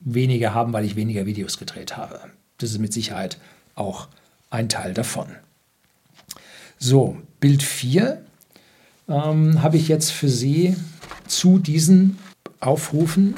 [0.00, 2.20] weniger haben, weil ich weniger Videos gedreht habe.
[2.58, 3.38] Das ist mit Sicherheit
[3.74, 4.08] auch
[4.50, 5.26] ein Teil davon.
[6.78, 8.22] So, Bild 4
[9.08, 10.76] ähm, habe ich jetzt für Sie
[11.26, 12.18] zu diesen
[12.60, 13.34] Aufrufen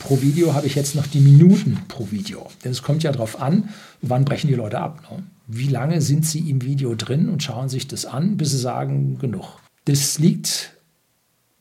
[0.00, 2.48] pro Video habe ich jetzt noch die Minuten pro Video.
[2.64, 3.68] Denn es kommt ja darauf an,
[4.02, 5.02] wann brechen die Leute ab.
[5.08, 5.22] Ne?
[5.46, 9.18] Wie lange sind sie im Video drin und schauen sich das an, bis sie sagen,
[9.20, 9.59] genug.
[9.90, 10.70] Das liegt,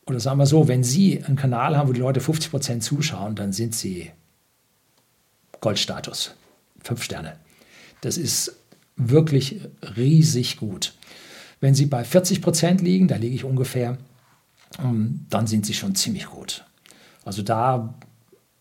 [0.06, 3.54] oder sagen wir so, wenn Sie einen Kanal haben, wo die Leute 50% zuschauen, dann
[3.54, 4.12] sind Sie
[5.62, 6.36] Goldstatus,
[6.84, 7.38] fünf Sterne.
[8.02, 8.56] Das ist
[8.98, 9.62] wirklich
[9.98, 10.94] riesig gut.
[11.60, 13.98] Wenn Sie bei 40% liegen, da liege ich ungefähr,
[14.78, 16.64] ähm, dann sind Sie schon ziemlich gut.
[17.26, 17.96] Also da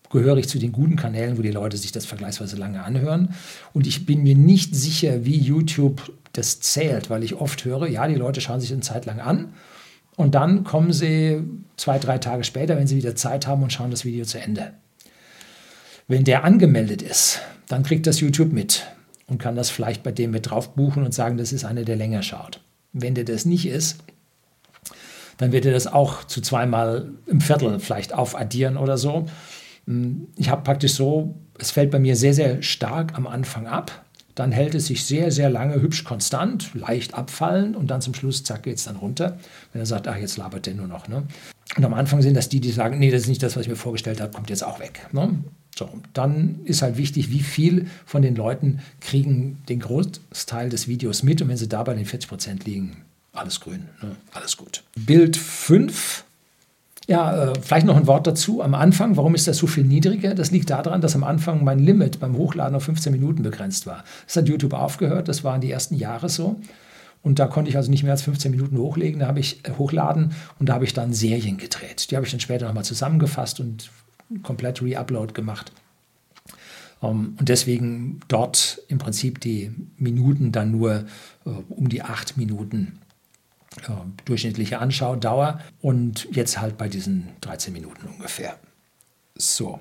[0.09, 3.35] gehöre ich zu den guten Kanälen, wo die Leute sich das vergleichsweise lange anhören.
[3.75, 8.07] Und ich bin mir nicht sicher, wie YouTube das zählt, weil ich oft höre, ja,
[8.07, 9.55] die Leute schauen sich eine Zeit lang an
[10.17, 11.43] und dann kommen sie
[11.77, 14.73] zwei, drei Tage später, wenn sie wieder Zeit haben und schauen das Video zu Ende.
[16.07, 18.87] Wenn der angemeldet ist, dann kriegt das YouTube mit
[19.27, 21.97] und kann das vielleicht bei dem mit drauf buchen und sagen, das ist einer, der
[21.97, 22.61] länger schaut.
[22.93, 23.99] Wenn der das nicht ist,
[25.37, 29.27] dann wird er das auch zu zweimal im Viertel vielleicht aufaddieren oder so.
[30.37, 34.05] Ich habe praktisch so, es fällt bei mir sehr, sehr stark am Anfang ab
[34.39, 38.45] dann hält es sich sehr, sehr lange hübsch konstant, leicht abfallend und dann zum Schluss,
[38.45, 39.39] zack, geht es dann runter.
[39.73, 41.09] Wenn er sagt, ach, jetzt labert der nur noch.
[41.09, 41.25] Ne?
[41.77, 43.69] Und am Anfang sind das die, die sagen, nee, das ist nicht das, was ich
[43.69, 45.09] mir vorgestellt habe, kommt jetzt auch weg.
[45.13, 45.43] Ne?
[45.77, 51.25] So, dann ist halt wichtig, wie viel von den Leuten kriegen den Großteil des Videos
[51.25, 52.97] mit und wenn sie da bei den 40 Prozent liegen,
[53.33, 54.17] alles grün, ne?
[54.33, 54.85] alles gut.
[54.97, 56.25] Bild 5
[57.09, 58.63] ja, äh, vielleicht noch ein Wort dazu.
[58.63, 60.35] Am Anfang, warum ist das so viel niedriger?
[60.35, 64.05] Das liegt daran, dass am Anfang mein Limit beim Hochladen auf 15 Minuten begrenzt war.
[64.27, 66.61] Das hat YouTube aufgehört, das waren die ersten Jahre so.
[67.23, 69.73] Und da konnte ich also nicht mehr als 15 Minuten hochlegen, da habe ich äh,
[69.79, 72.11] hochladen und da habe ich dann Serien gedreht.
[72.11, 73.91] Die habe ich dann später nochmal zusammengefasst und
[74.43, 75.73] komplett Re-Upload gemacht.
[77.03, 81.07] Ähm, und deswegen dort im Prinzip die Minuten dann nur
[81.47, 82.99] uh, um die acht Minuten
[83.83, 83.93] äh,
[84.25, 88.57] durchschnittliche Anschaudauer und jetzt halt bei diesen 13 Minuten ungefähr.
[89.37, 89.81] So,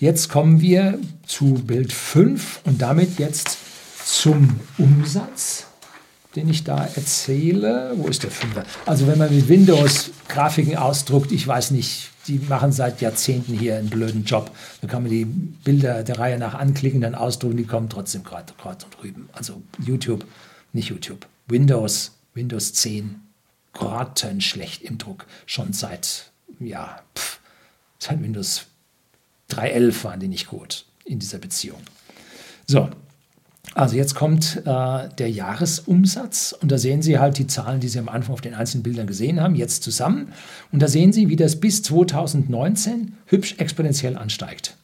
[0.00, 3.58] jetzt kommen wir zu Bild 5 und damit jetzt
[4.04, 5.66] zum Umsatz,
[6.36, 7.92] den ich da erzähle.
[7.96, 8.64] Wo ist der 5?
[8.86, 13.76] Also wenn man mit Windows Grafiken ausdruckt, ich weiß nicht, die machen seit Jahrzehnten hier
[13.78, 14.50] einen blöden Job.
[14.80, 18.52] Da kann man die Bilder der Reihe nach anklicken, dann ausdrucken, die kommen trotzdem gerade
[18.62, 19.28] und drüben.
[19.32, 20.24] Also YouTube,
[20.72, 21.26] nicht YouTube.
[21.48, 23.20] Windows Windows 10
[23.72, 25.26] grottenschlecht im Druck.
[25.46, 26.30] Schon seit,
[26.60, 27.40] ja, pff,
[27.98, 28.66] seit Windows
[29.50, 31.80] 3.11 waren die nicht gut in dieser Beziehung.
[32.66, 32.90] So,
[33.74, 37.98] also jetzt kommt äh, der Jahresumsatz und da sehen Sie halt die Zahlen, die Sie
[37.98, 40.32] am Anfang auf den einzelnen Bildern gesehen haben, jetzt zusammen.
[40.72, 44.76] Und da sehen Sie, wie das bis 2019 hübsch exponentiell ansteigt.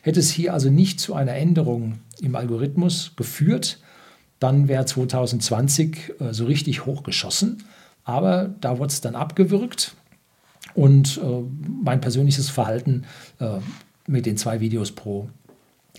[0.00, 3.78] Hätte es hier also nicht zu einer Änderung im Algorithmus geführt,
[4.40, 7.64] dann wäre 2020 äh, so richtig hochgeschossen.
[8.04, 9.94] Aber da wurde es dann abgewürgt
[10.74, 11.42] und äh,
[11.82, 13.04] mein persönliches Verhalten
[13.38, 13.58] äh,
[14.06, 15.28] mit den zwei Videos pro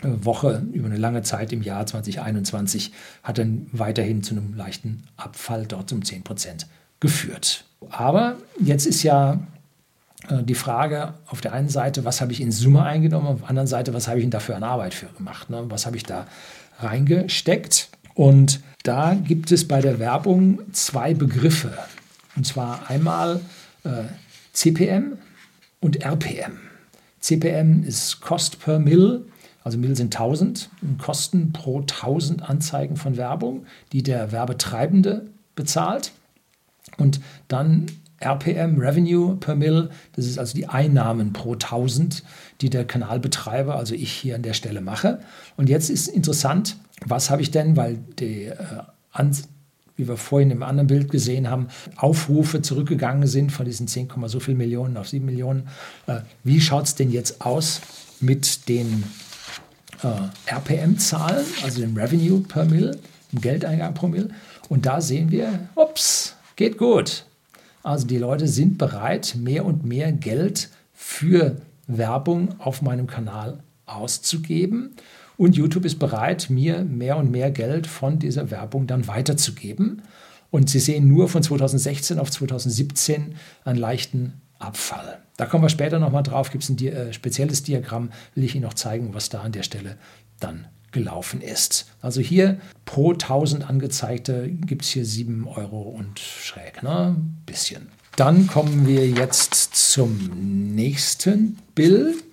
[0.02, 2.92] äh, Woche über eine lange Zeit im Jahr 2021
[3.24, 6.66] hat dann weiterhin zu einem leichten Abfall dort um 10%
[7.00, 7.66] geführt.
[7.90, 9.40] Aber jetzt ist ja
[10.30, 13.50] äh, die Frage auf der einen Seite, was habe ich in Summe eingenommen, auf der
[13.50, 15.66] anderen Seite, was habe ich denn dafür an Arbeit für gemacht, ne?
[15.68, 16.26] was habe ich da
[16.80, 17.90] reingesteckt.
[18.16, 21.78] Und da gibt es bei der Werbung zwei Begriffe.
[22.36, 23.42] Und zwar einmal
[23.84, 24.04] äh,
[24.54, 25.18] CPM
[25.80, 26.60] und RPM.
[27.20, 29.26] CPM ist Cost per Mill,
[29.64, 36.12] also Mill sind 1000, Kosten pro 1000 Anzeigen von Werbung, die der Werbetreibende bezahlt.
[36.98, 37.86] Und dann
[38.20, 42.24] RPM, Revenue per Mill, das ist also die Einnahmen pro 1000,
[42.62, 45.20] die der Kanalbetreiber, also ich hier an der Stelle mache.
[45.58, 49.26] Und jetzt ist interessant, was habe ich denn, weil die, äh,
[49.96, 54.40] wie wir vorhin im anderen Bild gesehen haben, Aufrufe zurückgegangen sind von diesen 10, so
[54.40, 55.68] viel Millionen auf 7 Millionen.
[56.08, 57.82] Äh, wie schaut es denn jetzt aus
[58.20, 59.04] mit den
[60.02, 62.98] äh, RPM-Zahlen, also dem Revenue per Mill,
[63.32, 64.30] dem Geldeingang pro Mill.
[64.70, 67.26] Und da sehen wir, ups, geht gut.
[67.84, 74.96] Also die Leute sind bereit, mehr und mehr Geld für Werbung auf meinem Kanal auszugeben.
[75.38, 80.04] Und YouTube ist bereit, mir mehr und mehr Geld von dieser Werbung dann weiterzugeben.
[80.52, 85.20] Und Sie sehen nur von 2016 auf 2017 einen leichten Abfall.
[85.38, 88.64] Da kommen wir später nochmal drauf, gibt es ein äh, spezielles Diagramm, will ich Ihnen
[88.64, 89.98] noch zeigen, was da an der Stelle
[90.40, 91.88] dann gelaufen ist.
[92.02, 97.16] Also hier pro 1000 angezeigte gibt es hier 7 Euro und schräg, ne?
[97.46, 97.90] Bisschen.
[98.16, 102.24] Dann kommen wir jetzt zum nächsten Bild.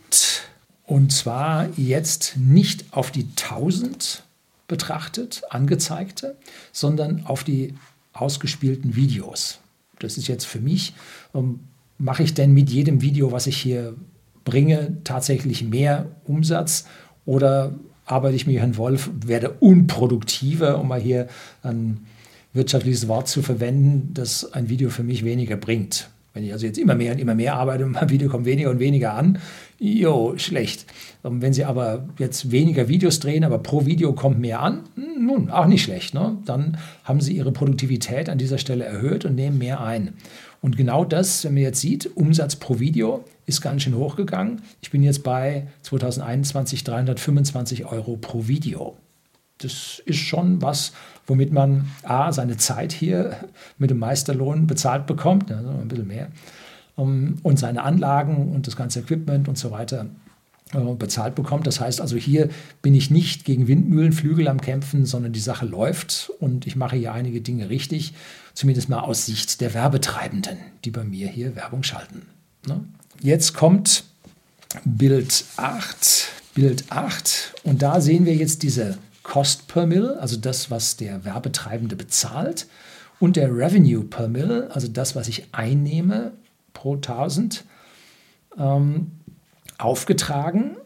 [0.91, 4.25] Und zwar jetzt nicht auf die 1000
[4.67, 6.35] betrachtet, angezeigte,
[6.73, 7.75] sondern auf die
[8.13, 9.61] ausgespielten Videos.
[10.01, 10.95] Das ist jetzt für mich,
[11.33, 11.61] ähm,
[11.99, 13.95] mache ich denn mit jedem Video, was ich hier
[14.45, 16.87] bringe, tatsächlich mehr Umsatz
[17.25, 17.73] oder
[18.05, 21.29] arbeite ich mir Herrn Wolf, werde unproduktiver, um mal hier
[21.63, 22.05] ein
[22.53, 26.11] wirtschaftliches Wort zu verwenden, das ein Video für mich weniger bringt.
[26.33, 28.71] Wenn ich also jetzt immer mehr und immer mehr arbeite und mein Video kommt weniger
[28.71, 29.39] und weniger an,
[29.81, 30.87] jo, schlecht.
[31.23, 35.27] Und wenn Sie aber jetzt weniger Videos drehen, aber pro Video kommt mehr an, hm,
[35.27, 36.15] nun, auch nicht schlecht.
[36.15, 36.37] Ne?
[36.45, 40.15] Dann haben Sie Ihre Produktivität an dieser Stelle erhöht und nehmen mehr ein.
[40.61, 44.61] Und genau das, wenn man jetzt sieht, Umsatz pro Video ist ganz schön hochgegangen.
[44.83, 48.97] Ich bin jetzt bei 2021 325 Euro pro Video.
[49.59, 50.93] Das ist schon was,
[51.27, 53.37] womit man A, seine Zeit hier
[53.79, 56.29] mit dem Meisterlohn bezahlt bekommt, also ein bisschen mehr,
[56.97, 60.07] und seine Anlagen und das ganze Equipment und so weiter
[60.73, 61.67] äh, bezahlt bekommt.
[61.67, 62.49] Das heißt also, hier
[62.81, 67.13] bin ich nicht gegen Windmühlenflügel am Kämpfen, sondern die Sache läuft und ich mache hier
[67.13, 68.15] einige Dinge richtig,
[68.55, 72.23] zumindest mal aus Sicht der Werbetreibenden, die bei mir hier Werbung schalten.
[72.67, 72.85] Ne?
[73.21, 74.05] Jetzt kommt
[74.85, 76.29] Bild 8.
[76.55, 81.25] Bild 8 und da sehen wir jetzt diese Cost per Mill, also das, was der
[81.25, 82.67] Werbetreibende bezahlt,
[83.19, 86.33] und der Revenue per Mill, also das, was ich einnehme
[86.73, 87.65] pro 1000,
[88.59, 89.13] ähm,
[89.79, 90.77] aufgetragen.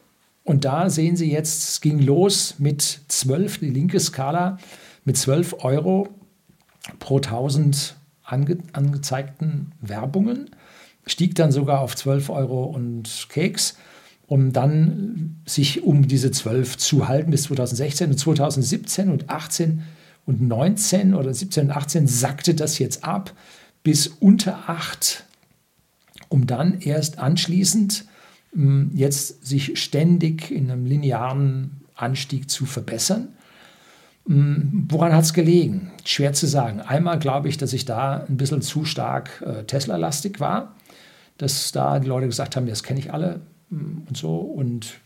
[0.45, 4.59] Und da sehen Sie jetzt, es ging los mit 12, die linke Skala,
[5.05, 6.09] mit 12 Euro
[6.99, 10.51] pro 1000 ange, angezeigten Werbungen,
[11.07, 13.77] stieg dann sogar auf 12 Euro und Keks
[14.27, 19.83] um dann sich um diese 12 zu halten bis 2016 und 2017 und 18
[20.27, 23.33] und 19 oder 17 und 18 sackte das jetzt ab
[23.83, 25.25] bis unter 8,
[26.29, 28.05] um dann erst anschließend
[28.53, 33.29] hm, jetzt sich ständig in einem linearen Anstieg zu verbessern.
[34.27, 35.93] Hm, woran hat es gelegen?
[36.05, 36.81] Schwer zu sagen.
[36.81, 40.75] Einmal glaube ich, dass ich da ein bisschen zu stark äh, Tesla-lastig war,
[41.39, 44.37] dass da die Leute gesagt haben, das kenne ich alle, und so.
[44.37, 45.01] Und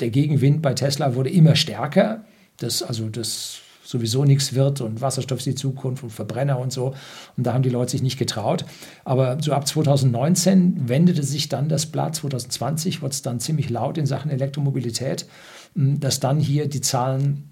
[0.00, 2.24] der Gegenwind bei Tesla wurde immer stärker,
[2.58, 6.94] dass also das sowieso nichts wird und Wasserstoff ist die Zukunft und Verbrenner und so.
[7.38, 8.66] Und da haben die Leute sich nicht getraut.
[9.04, 13.96] Aber so ab 2019 wendete sich dann das Blatt, 2020 wurde es dann ziemlich laut
[13.96, 15.26] in Sachen Elektromobilität,
[15.74, 17.48] dass dann hier die Zahlen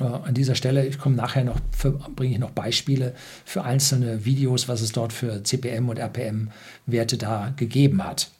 [0.00, 1.60] äh, an dieser Stelle, ich komme nachher noch,
[2.16, 3.12] bringe ich noch Beispiele
[3.44, 8.30] für einzelne Videos, was es dort für CPM und RPM-Werte da gegeben hat.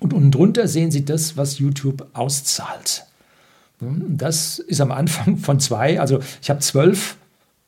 [0.00, 3.06] Und unten drunter sehen Sie das, was YouTube auszahlt.
[4.08, 7.16] Das ist am Anfang von zwei, also ich habe zwölf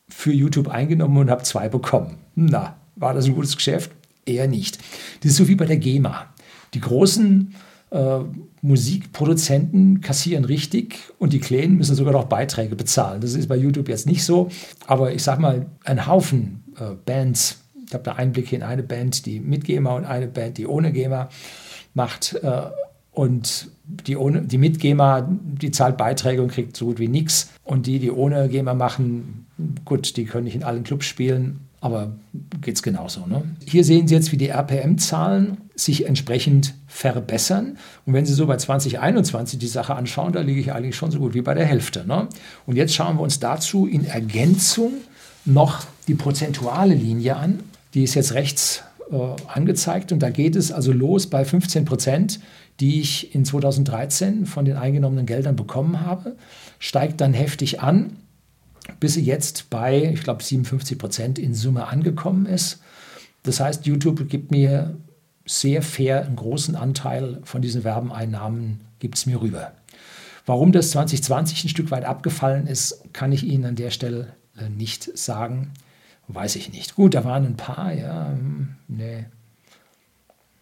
[0.09, 2.17] für YouTube eingenommen und habe zwei bekommen.
[2.35, 3.91] Na, war das ein gutes Geschäft?
[4.25, 4.79] Eher nicht.
[5.21, 6.27] Das ist so wie bei der GEMA.
[6.73, 7.53] Die großen
[7.91, 8.19] äh,
[8.61, 13.21] Musikproduzenten kassieren richtig und die Kleinen müssen sogar noch Beiträge bezahlen.
[13.21, 14.49] Das ist bei YouTube jetzt nicht so.
[14.85, 19.25] Aber ich sage mal, ein Haufen äh, Bands, ich habe da Einblicke in eine Band,
[19.25, 21.29] die mit GEMA und eine Band, die ohne GEMA
[21.93, 22.61] macht äh,
[23.17, 27.49] und die, ohne, die mit GEMA, die zahlt Beiträge und kriegt so gut wie nichts.
[27.63, 29.47] Und die, die ohne GEMA machen,
[29.85, 32.11] gut, die können nicht in allen Clubs spielen, aber
[32.61, 33.25] geht es genauso.
[33.25, 33.41] Ne?
[33.65, 37.79] Hier sehen Sie jetzt, wie die RPM-Zahlen sich entsprechend verbessern.
[38.05, 41.17] Und wenn Sie so bei 2021 die Sache anschauen, da liege ich eigentlich schon so
[41.17, 42.05] gut wie bei der Hälfte.
[42.05, 42.27] Ne?
[42.67, 44.93] Und jetzt schauen wir uns dazu in Ergänzung
[45.43, 47.61] noch die prozentuale Linie an.
[47.95, 49.15] Die ist jetzt rechts äh,
[49.47, 50.11] angezeigt.
[50.11, 52.39] Und da geht es also los bei 15 Prozent,
[52.79, 56.35] die ich in 2013 von den eingenommenen Geldern bekommen habe,
[56.79, 58.17] steigt dann heftig an,
[58.99, 62.81] bis sie jetzt bei, ich glaube, 57 Prozent in Summe angekommen ist.
[63.43, 64.95] Das heißt, YouTube gibt mir
[65.45, 69.71] sehr fair einen großen Anteil von diesen Werbeneinnahmen, gibt es mir rüber.
[70.45, 74.69] Warum das 2020 ein Stück weit abgefallen ist, kann ich Ihnen an der Stelle äh,
[74.69, 75.71] nicht sagen.
[76.27, 76.95] Weiß ich nicht.
[76.95, 79.25] Gut, da waren ein paar, ja, hm, nee.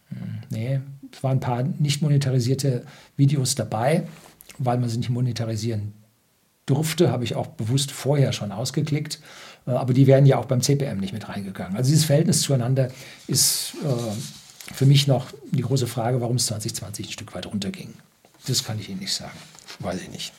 [0.09, 0.79] Hm, nee,
[1.15, 2.85] es waren ein paar nicht monetarisierte
[3.17, 4.03] Videos dabei.
[4.57, 5.91] weil man sie nicht monetarisieren
[6.65, 9.19] durfte, habe ich auch bewusst vorher schon ausgeklickt.
[9.67, 11.75] Äh, aber die werden ja auch beim CPM nicht mit reingegangen.
[11.75, 12.89] Also dieses Verhältnis zueinander
[13.27, 17.93] ist äh, für mich noch die große Frage, warum es 2020 ein Stück weit runterging.
[18.47, 19.37] Das kann ich Ihnen nicht sagen.
[19.79, 20.31] Weiß ich nicht.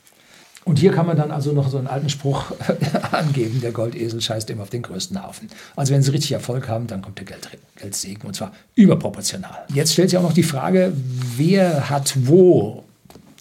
[0.67, 2.51] Und hier kann man dann also noch so einen alten Spruch
[3.13, 5.49] angeben, der Goldesel scheißt immer auf den größten Haufen.
[5.77, 9.65] Also wenn sie richtig Erfolg haben, dann kommt der Geld, Geldsegen und zwar überproportional.
[9.73, 10.93] Jetzt stellt sich auch noch die Frage,
[11.37, 12.83] wer hat wo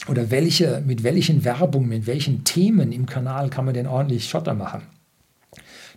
[0.08, 4.54] oder welche, mit welchen Werbungen, mit welchen Themen im Kanal kann man denn ordentlich Schotter
[4.54, 4.84] machen?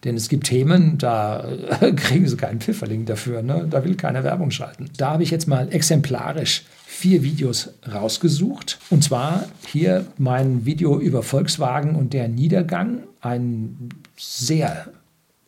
[0.05, 1.49] Denn es gibt Themen, da
[1.97, 3.67] kriegen sie keinen Pfifferling dafür, ne?
[3.69, 4.91] da will keiner Werbung schalten.
[4.97, 8.79] Da habe ich jetzt mal exemplarisch vier Videos rausgesucht.
[8.91, 13.05] Und zwar hier mein Video über Volkswagen und der Niedergang.
[13.21, 14.89] Ein sehr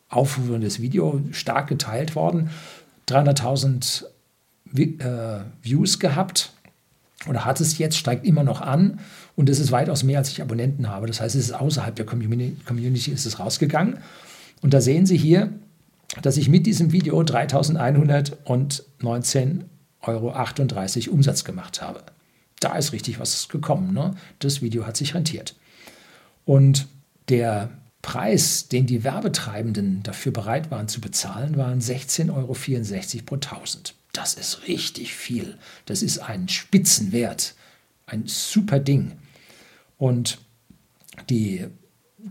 [0.09, 2.49] aufrufendes Video, stark geteilt worden.
[3.09, 4.05] 300.000
[4.75, 6.53] äh, Views gehabt
[7.27, 8.99] oder hat es jetzt, steigt immer noch an
[9.35, 11.07] und es ist weitaus mehr, als ich Abonnenten habe.
[11.07, 13.97] Das heißt, es ist außerhalb der Community, ist es rausgegangen.
[14.61, 15.53] Und da sehen Sie hier,
[16.21, 19.61] dass ich mit diesem Video 3.119
[20.01, 22.03] Euro 38 Umsatz gemacht habe.
[22.59, 23.93] Da ist richtig was gekommen.
[23.93, 24.15] Ne?
[24.39, 25.55] Das Video hat sich rentiert.
[26.45, 26.87] Und
[27.29, 27.69] der
[28.01, 32.55] Preis, den die Werbetreibenden dafür bereit waren zu bezahlen, waren 16,64 Euro
[33.25, 33.93] pro 1000.
[34.13, 35.57] Das ist richtig viel.
[35.85, 37.55] Das ist ein Spitzenwert.
[38.05, 39.13] Ein super Ding.
[39.97, 40.39] Und
[41.29, 41.67] die,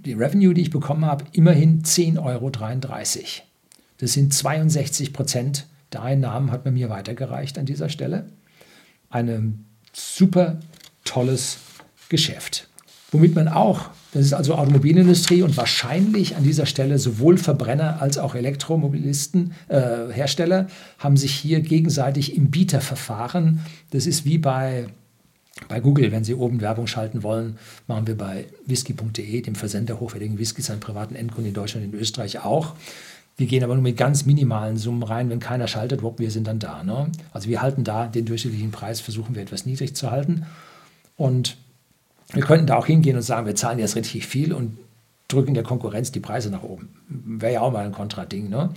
[0.04, 2.50] die Revenue, die ich bekommen habe, immerhin 10,33 Euro.
[3.98, 8.26] Das sind 62 Prozent der Einnahmen hat man mir weitergereicht an dieser Stelle.
[9.08, 10.60] Ein super
[11.04, 11.58] tolles
[12.08, 12.68] Geschäft.
[13.10, 18.18] Womit man auch, das ist also Automobilindustrie und wahrscheinlich an dieser Stelle sowohl Verbrenner als
[18.18, 20.68] auch Elektromobilisten, äh, Hersteller,
[20.98, 23.60] haben sich hier gegenseitig im Bieterverfahren,
[23.90, 24.86] das ist wie bei,
[25.68, 30.38] bei Google, wenn Sie oben Werbung schalten wollen, machen wir bei whisky.de, dem Versender hochwertigen
[30.38, 32.74] Whiskys an privaten Endkunden in Deutschland und in Österreich auch.
[33.36, 35.30] Wir gehen aber nur mit ganz minimalen Summen rein.
[35.30, 36.82] Wenn keiner schaltet, wupp, wir sind dann da.
[36.82, 37.10] Ne?
[37.32, 40.44] Also wir halten da den durchschnittlichen Preis, versuchen wir etwas niedrig zu halten.
[41.16, 41.56] Und
[42.32, 44.78] wir könnten da auch hingehen und sagen, wir zahlen jetzt richtig viel und
[45.28, 46.90] drücken der Konkurrenz die Preise nach oben.
[47.08, 48.48] Wäre ja auch mal ein Kontrading.
[48.48, 48.70] Ne?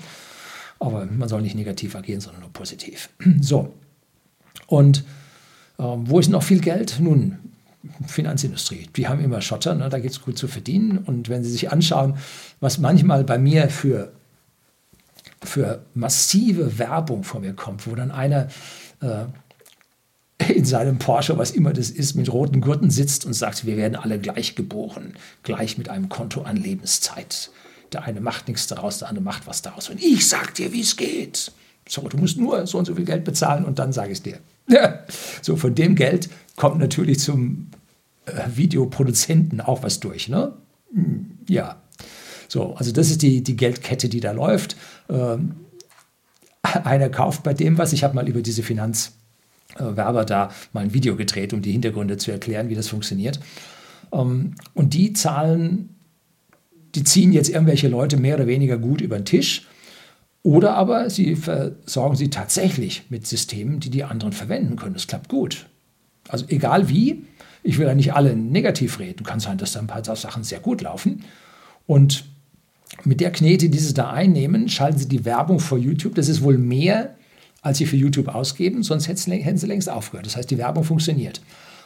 [0.80, 3.10] Aber man soll nicht negativ agieren, sondern nur positiv.
[3.42, 3.74] So.
[4.68, 5.04] Und
[5.80, 6.98] ähm, wo ist noch viel Geld?
[7.00, 7.38] Nun,
[8.08, 8.88] Finanzindustrie.
[8.96, 9.90] Die haben immer Schotter, ne?
[9.90, 11.00] da geht es gut zu verdienen.
[11.00, 12.18] Und wenn Sie sich anschauen,
[12.60, 14.12] was manchmal bei mir für
[15.46, 18.48] für massive Werbung von mir kommt, wo dann einer
[19.02, 19.26] äh,
[20.54, 23.96] in seinem Porsche, was immer das ist, mit roten Gurten sitzt und sagt, wir werden
[23.96, 25.14] alle gleich geboren,
[25.44, 27.52] gleich mit einem Konto an Lebenszeit.
[27.92, 29.90] Der eine macht nichts daraus, der andere macht was daraus.
[29.90, 31.52] Und ich sag dir, wie es geht.
[31.88, 34.24] So, du musst nur so und so viel Geld bezahlen und dann sage ich es
[34.68, 35.06] dir.
[35.42, 37.68] so, von dem Geld kommt natürlich zum
[38.26, 40.30] äh, Videoproduzenten auch was durch.
[40.30, 40.54] Ne?
[40.94, 41.82] Hm, ja,
[42.48, 44.76] so, also das ist die, die Geldkette, die da läuft.
[45.10, 45.56] Ähm,
[46.62, 47.94] einer kauft bei dem was.
[47.94, 52.32] Ich habe mal über diese Finanzwerber da mal ein Video gedreht, um die Hintergründe zu
[52.32, 53.40] erklären, wie das funktioniert.
[54.12, 55.96] Ähm, und die zahlen,
[56.96, 59.68] die ziehen jetzt irgendwelche Leute mehr oder weniger gut über den Tisch.
[60.44, 64.94] Oder aber sie versorgen sie tatsächlich mit Systemen, die die anderen verwenden können.
[64.94, 65.68] Das klappt gut.
[66.28, 67.24] Also egal wie,
[67.64, 69.24] ich will ja nicht alle negativ reden.
[69.24, 71.24] Kann sein, dass da ein paar Sachen sehr gut laufen.
[71.88, 72.26] Und
[73.06, 76.16] mit der Knete, die Sie da einnehmen, schalten Sie die Werbung vor YouTube.
[76.16, 77.16] Das ist wohl mehr,
[77.62, 80.26] als Sie für YouTube ausgeben, sonst hätten Sie längst aufgehört.
[80.26, 81.42] Das heißt, die Werbung funktioniert.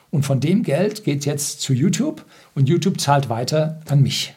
[0.10, 4.34] Und von dem Geld geht jetzt zu YouTube und YouTube zahlt weiter an mich.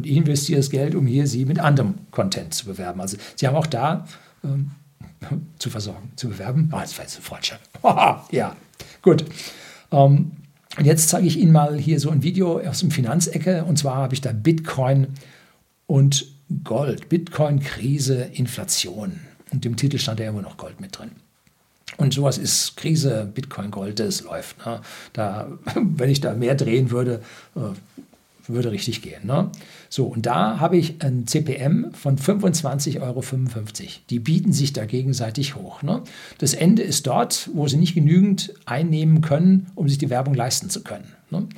[0.00, 3.02] Und ich investiere das Geld, um hier Sie mit anderem Content zu bewerben.
[3.02, 4.06] Also Sie haben auch da
[4.42, 4.70] ähm,
[5.58, 6.70] zu versorgen, zu bewerben.
[6.72, 7.58] Oh, das war jetzt ein falscher.
[8.30, 8.56] ja,
[9.02, 9.26] gut.
[9.92, 10.30] Ähm,
[10.78, 13.64] und jetzt zeige ich Ihnen mal hier so ein Video aus dem Finanzecke.
[13.64, 15.08] Und zwar habe ich da Bitcoin
[15.86, 16.24] und
[16.64, 17.10] Gold.
[17.10, 19.20] Bitcoin, Krise, Inflation.
[19.52, 21.10] Und im Titel stand ja immer noch Gold mit drin.
[21.98, 24.64] Und sowas ist Krise, Bitcoin, Gold, das läuft.
[24.64, 24.80] Ne?
[25.12, 27.20] Da, wenn ich da mehr drehen würde,
[27.54, 27.74] äh,
[28.54, 29.26] würde richtig gehen.
[29.26, 29.50] Ne?
[29.92, 33.24] So, und da habe ich ein CPM von 25,55 Euro.
[34.08, 35.82] Die bieten sich da gegenseitig hoch.
[35.82, 36.02] Ne?
[36.38, 40.70] Das Ende ist dort, wo sie nicht genügend einnehmen können, um sich die Werbung leisten
[40.70, 41.12] zu können.
[41.30, 41.48] Ne?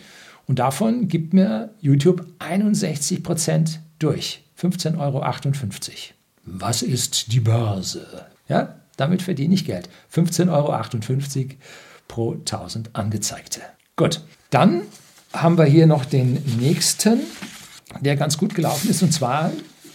[0.46, 4.42] Und davon gibt mir YouTube 61 Prozent durch.
[4.58, 5.22] 15,58 Euro.
[6.44, 8.26] Was ist die Börse?
[8.48, 9.90] Ja, damit verdiene ich Geld.
[10.14, 11.56] 15,58 Euro
[12.08, 13.60] pro 1000 angezeigte.
[13.96, 14.82] Gut, dann
[15.32, 17.20] haben wir hier noch den nächsten,
[18.00, 19.52] der ganz gut gelaufen ist, und zwar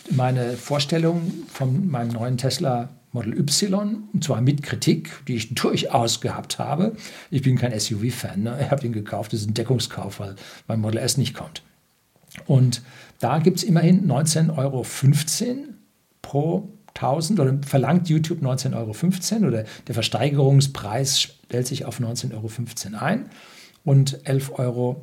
[0.10, 6.22] meine Vorstellung von meinem neuen Tesla Model Y, und zwar mit Kritik, die ich durchaus
[6.22, 6.96] gehabt habe.
[7.32, 8.60] Ich bin kein SUV-Fan, ne?
[8.62, 10.36] ich habe den gekauft, das ist ein Deckungskauf, weil
[10.68, 11.64] mein Model S nicht kommt.
[12.46, 12.82] Und
[13.20, 14.86] da gibt es immerhin 19,15 Euro
[16.22, 23.06] pro 1000 oder verlangt YouTube 19,15 Euro oder der Versteigerungspreis stellt sich auf 19,15 Euro
[23.06, 23.30] ein
[23.84, 25.02] und 11,34 Euro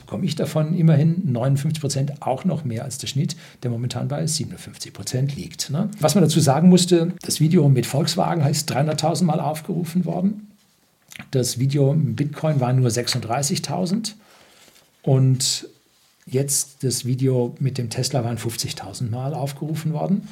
[0.00, 0.74] bekomme ich davon.
[0.74, 5.70] Immerhin 59 Prozent, auch noch mehr als der Schnitt, der momentan bei 57 Prozent liegt.
[5.70, 5.90] Ne?
[6.00, 10.48] Was man dazu sagen musste, das Video mit Volkswagen ist 300.000 Mal aufgerufen worden.
[11.30, 14.12] Das Video mit Bitcoin war nur 36.000
[15.02, 15.68] und
[16.26, 20.28] jetzt das Video mit dem Tesla waren 50.000 Mal aufgerufen worden.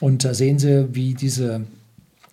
[0.00, 1.62] Und da sehen Sie, wie diese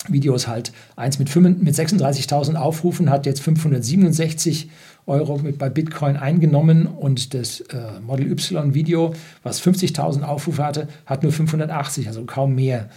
[0.08, 4.70] Videos halt eins mit, mit 36.000 Aufrufen hat jetzt 567
[5.08, 10.88] Euro mit, bei Bitcoin eingenommen und das äh, Model Y Video, was 50.000 Aufrufe hatte,
[11.06, 12.90] hat nur 580, also kaum mehr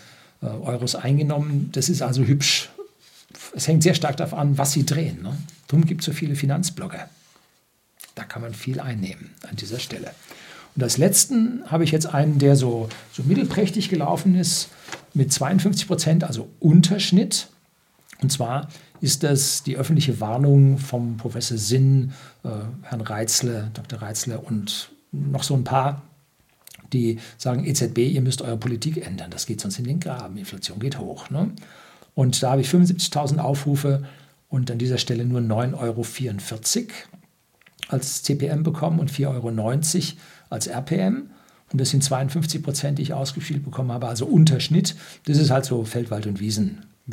[0.42, 1.70] äh, Euros eingenommen.
[1.72, 2.68] Das ist also hübsch.
[3.54, 5.22] Es hängt sehr stark darauf an, was Sie drehen.
[5.22, 5.36] Ne?
[5.68, 7.08] Darum gibt es so viele Finanzblogger.
[8.16, 10.11] Da kann man viel einnehmen an dieser Stelle.
[10.74, 14.68] Und als letzten habe ich jetzt einen, der so, so mittelprächtig gelaufen ist,
[15.14, 17.48] mit 52 Prozent, also Unterschnitt.
[18.20, 18.68] Und zwar
[19.01, 22.12] ist das die öffentliche Warnung vom Professor Sinn,
[22.44, 22.48] äh,
[22.82, 24.03] Herrn Reitzle, Dr.
[24.03, 26.03] Reitzle und noch so ein paar,
[26.92, 30.78] die sagen, EZB, ihr müsst eure Politik ändern, das geht sonst in den Graben, Inflation
[30.78, 31.30] geht hoch.
[31.30, 31.53] Ne?
[32.14, 34.05] Und da habe ich 75.000 Aufrufe
[34.48, 36.84] und an dieser Stelle nur 9,44 Euro
[37.88, 40.18] als CPM bekommen und 4,90 Euro
[40.51, 41.30] als RPM.
[41.72, 44.96] Und das sind 52 Prozent, die ich ausgespielt bekommen habe, also Unterschnitt.
[45.26, 46.40] Das ist halt so Feldwald- und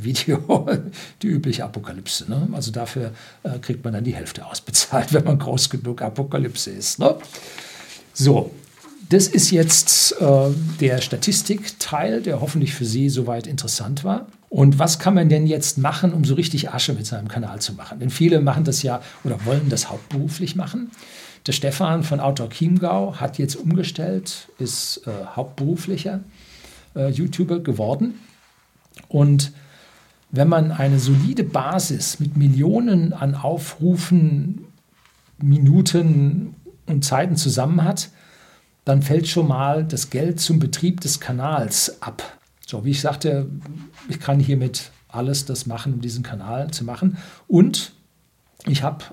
[0.03, 0.67] Wiesen-Video,
[1.21, 2.29] die übliche Apokalypse.
[2.29, 2.47] Ne?
[2.53, 3.11] Also dafür
[3.43, 6.99] äh, kriegt man dann die Hälfte ausbezahlt, wenn man groß genug Apokalypse ist.
[6.99, 7.15] Ne?
[8.13, 8.51] So,
[9.09, 14.27] das ist jetzt äh, der Statistikteil, der hoffentlich für Sie soweit interessant war.
[14.49, 17.73] Und was kann man denn jetzt machen, um so richtig Asche mit seinem Kanal zu
[17.73, 17.99] machen?
[17.99, 20.91] Denn viele machen das ja oder wollen das hauptberuflich machen.
[21.45, 26.21] Der Stefan von Outdoor Chiemgau hat jetzt umgestellt, ist äh, hauptberuflicher
[26.95, 28.19] äh, YouTuber geworden.
[29.07, 29.51] Und
[30.31, 34.65] wenn man eine solide Basis mit Millionen an Aufrufen,
[35.41, 36.55] Minuten
[36.85, 38.09] und Zeiten zusammen hat,
[38.85, 42.23] dann fällt schon mal das Geld zum Betrieb des Kanals ab.
[42.65, 43.49] So, wie ich sagte,
[44.09, 47.17] ich kann hiermit alles das machen, um diesen Kanal zu machen.
[47.47, 47.93] Und
[48.65, 49.05] ich habe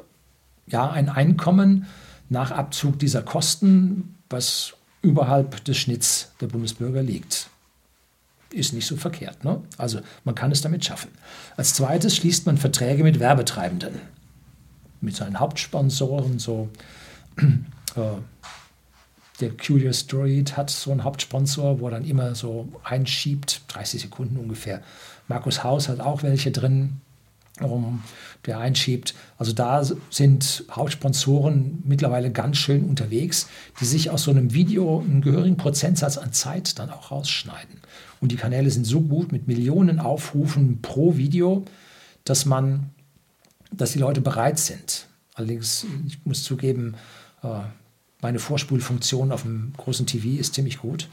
[0.67, 1.87] ja ein Einkommen,
[2.29, 7.51] nach Abzug dieser Kosten, was überhalb des Schnitts der Bundesbürger liegt.
[8.55, 9.45] Ist nicht so verkehrt.
[9.45, 9.61] Ne?
[9.79, 11.11] Also man kann es damit schaffen.
[11.57, 14.01] Als zweites schließt man Verträge mit Werbetreibenden,
[15.01, 16.39] mit seinen Hauptsponsoren.
[16.39, 16.69] So,
[17.39, 18.01] äh,
[19.41, 24.37] der Curious Story hat so einen Hauptsponsor, wo er dann immer so einschiebt, 30 Sekunden
[24.37, 24.81] ungefähr.
[25.27, 27.01] Markus Haus hat auch welche drin
[27.61, 28.03] um,
[28.47, 29.15] der einschiebt.
[29.39, 33.49] Also da sind Hauptsponsoren mittlerweile ganz schön unterwegs,
[33.81, 37.81] die sich aus so einem Video einen gehörigen Prozentsatz an Zeit dann auch rausschneiden.
[38.25, 41.63] Und die Kanäle sind so gut mit Millionen Aufrufen pro Video,
[42.25, 42.89] dass man,
[43.71, 45.09] dass die Leute bereit sind.
[45.35, 46.95] Allerdings, ich muss zugeben,
[47.43, 47.49] äh,
[48.23, 51.11] meine Vorspulfunktion auf dem großen TV ist ziemlich gut,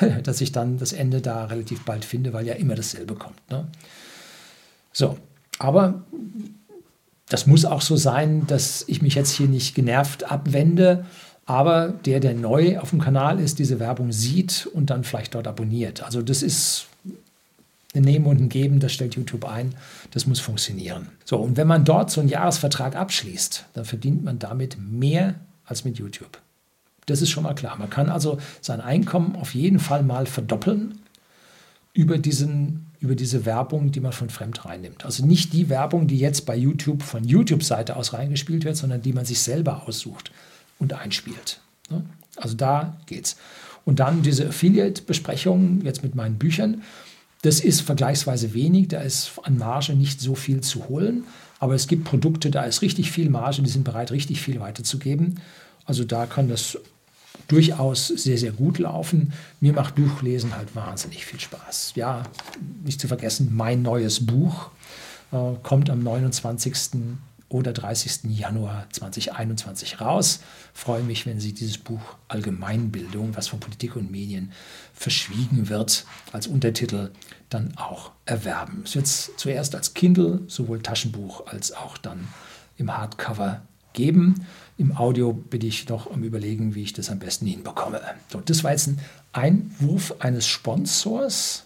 [0.22, 3.50] dass ich dann das Ende da relativ bald finde, weil ja immer dasselbe kommt.
[3.50, 3.68] Ne?
[4.94, 5.18] So,
[5.58, 6.04] aber
[7.28, 11.04] das muss auch so sein, dass ich mich jetzt hier nicht genervt abwende,
[11.46, 15.46] aber der, der neu auf dem Kanal ist, diese Werbung sieht und dann vielleicht dort
[15.46, 16.02] abonniert.
[16.02, 16.88] Also das ist
[17.94, 19.74] ein Nehmen und ein Geben, das stellt YouTube ein,
[20.10, 21.08] das muss funktionieren.
[21.24, 25.84] So, und wenn man dort so einen Jahresvertrag abschließt, dann verdient man damit mehr als
[25.84, 26.38] mit YouTube.
[27.06, 27.76] Das ist schon mal klar.
[27.78, 30.98] Man kann also sein Einkommen auf jeden Fall mal verdoppeln
[31.94, 35.04] über diesen über diese Werbung, die man von fremd reinnimmt.
[35.04, 39.12] Also nicht die Werbung, die jetzt bei YouTube von YouTube-Seite aus reingespielt wird, sondern die
[39.12, 40.32] man sich selber aussucht
[40.78, 41.60] und einspielt.
[41.90, 42.04] Ne?
[42.36, 43.36] Also da geht's.
[43.84, 46.82] Und dann diese Affiliate-Besprechungen jetzt mit meinen Büchern.
[47.42, 51.24] Das ist vergleichsweise wenig, da ist an Marge nicht so viel zu holen.
[51.58, 55.40] Aber es gibt Produkte, da ist richtig viel Marge, die sind bereit, richtig viel weiterzugeben.
[55.84, 56.78] Also da kann das
[57.48, 59.32] durchaus sehr, sehr gut laufen.
[59.60, 61.92] Mir macht Buchlesen halt wahnsinnig viel Spaß.
[61.94, 62.24] Ja,
[62.84, 64.70] nicht zu vergessen, mein neues Buch
[65.32, 66.74] äh, kommt am 29.
[67.48, 68.24] oder 30.
[68.24, 70.40] Januar 2021 raus.
[70.74, 74.52] Freue mich, wenn Sie dieses Buch Allgemeinbildung, was von Politik und Medien
[74.94, 77.10] verschwiegen wird, als Untertitel
[77.48, 78.82] dann auch erwerben.
[78.84, 82.26] Es wird zuerst als Kindle, sowohl Taschenbuch als auch dann
[82.78, 84.46] im Hardcover geben.
[84.76, 88.00] Im Audio bin ich noch am Überlegen, wie ich das am besten hinbekomme.
[88.30, 88.98] So, das war jetzt ein
[89.32, 91.62] Einwurf eines Sponsors.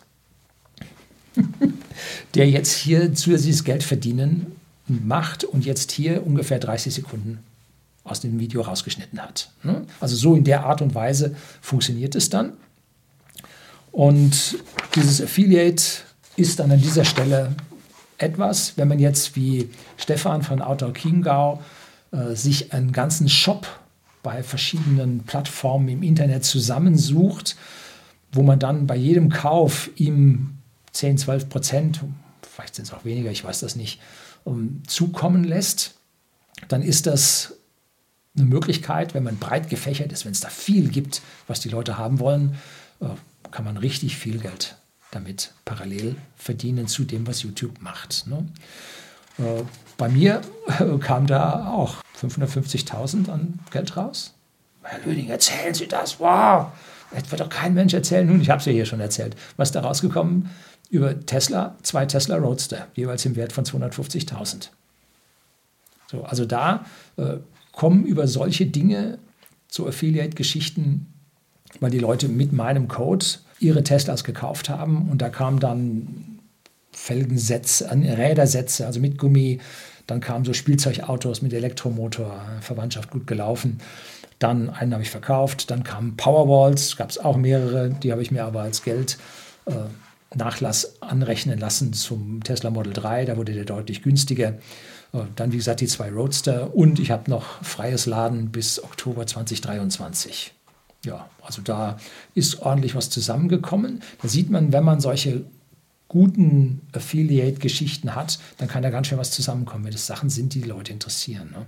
[2.35, 4.60] der jetzt hier zusätzliches Geld verdienen
[4.91, 7.39] macht und jetzt hier ungefähr 30 Sekunden
[8.05, 9.51] aus dem Video rausgeschnitten hat.
[9.63, 9.85] Ne?
[10.01, 12.55] Also so in der Art und Weise funktioniert es dann.
[13.93, 14.57] Und
[14.95, 15.83] dieses Affiliate
[16.37, 17.55] ist dann an dieser Stelle
[18.19, 21.61] etwas, wenn man jetzt wie Stefan von Outdoor Chiemgau
[22.13, 23.67] äh, sich einen ganzen Shop
[24.23, 27.57] bei verschiedenen Plattformen im Internet zusammensucht,
[28.33, 30.59] wo man dann bei jedem Kauf ihm
[30.93, 32.01] 10, 12 Prozent,
[32.43, 34.01] vielleicht sind es auch weniger, ich weiß das nicht,
[34.45, 35.95] um, zukommen lässt,
[36.69, 37.55] dann ist das
[38.37, 41.99] eine Möglichkeit, wenn man breit gefächert ist, wenn es da viel gibt, was die Leute
[41.99, 42.57] haben wollen,
[43.01, 43.07] äh,
[43.51, 44.77] kann man richtig viel Geld
[45.11, 48.27] damit parallel verdienen zu dem, was YouTube macht.
[48.27, 48.47] Ne?
[49.39, 49.63] Äh,
[49.97, 50.41] bei mir
[50.79, 54.35] äh, kam da auch 550.000 an Geld raus.
[54.83, 56.69] Herr Lüding, erzählen Sie das, wow,
[57.13, 58.27] das wird doch kein Mensch erzählen.
[58.27, 59.37] Nun, ich habe es ja hier schon erzählt.
[59.57, 60.49] Was da rausgekommen?
[60.91, 64.69] Über Tesla, zwei Tesla Roadster, jeweils im Wert von 250.000.
[66.11, 66.85] So, also da
[67.17, 67.37] äh,
[67.73, 69.19] kommen über solche Dinge
[69.69, 71.07] zu Affiliate-Geschichten,
[71.79, 73.25] weil die Leute mit meinem Code
[73.61, 76.41] ihre Teslas gekauft haben und da kamen dann
[76.93, 79.61] Felgensätze, Rädersätze, also mit Gummi.
[80.07, 83.79] Dann kamen so Spielzeugautos mit Elektromotor, Verwandtschaft gut gelaufen.
[84.41, 85.71] Dann einen habe ich verkauft.
[85.71, 87.91] Dann kamen Powerwalls, gab es auch mehrere.
[87.91, 89.19] Die habe ich mir aber als Geld
[89.67, 89.73] äh,
[90.35, 93.25] Nachlass anrechnen lassen zum Tesla Model 3.
[93.25, 94.59] Da wurde der deutlich günstiger.
[95.13, 99.27] Äh, dann, wie gesagt, die zwei Roadster und ich habe noch freies Laden bis Oktober
[99.27, 100.53] 2023.
[101.05, 101.99] Ja, also da
[102.35, 104.03] ist ordentlich was zusammengekommen.
[104.21, 105.45] Da sieht man, wenn man solche
[106.09, 110.61] guten Affiliate-Geschichten hat, dann kann da ganz schön was zusammenkommen, wenn das Sachen sind, die
[110.61, 111.51] die Leute interessieren.
[111.53, 111.67] Ne?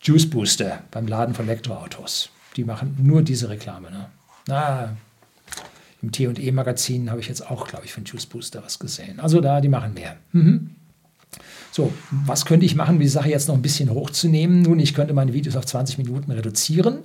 [0.00, 2.30] Juice Booster beim Laden von Elektroautos.
[2.56, 3.90] Die machen nur diese Reklame.
[3.90, 4.06] Ne?
[4.48, 4.96] Na,
[6.04, 9.20] im T&E-Magazin habe ich jetzt auch, glaube ich, von Juice Booster was gesehen.
[9.20, 10.16] Also da, die machen mehr.
[10.32, 10.70] Mhm.
[11.72, 14.62] So, was könnte ich machen, um die Sache jetzt noch ein bisschen hochzunehmen?
[14.62, 16.98] Nun, ich könnte meine Videos auf 20 Minuten reduzieren.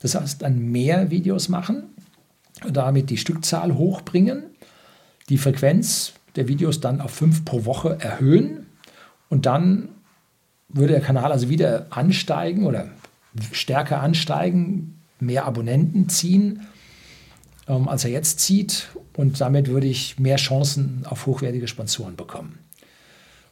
[0.00, 1.84] Das heißt, dann mehr Videos machen,
[2.70, 4.44] damit die Stückzahl hochbringen,
[5.28, 8.66] die Frequenz der Videos dann auf fünf pro Woche erhöhen
[9.28, 9.90] und dann
[10.68, 12.88] würde der Kanal also wieder ansteigen oder
[13.52, 16.66] stärker ansteigen, mehr Abonnenten ziehen,
[17.72, 22.58] ähm, als er jetzt zieht und damit würde ich mehr Chancen auf hochwertige Sponsoren bekommen.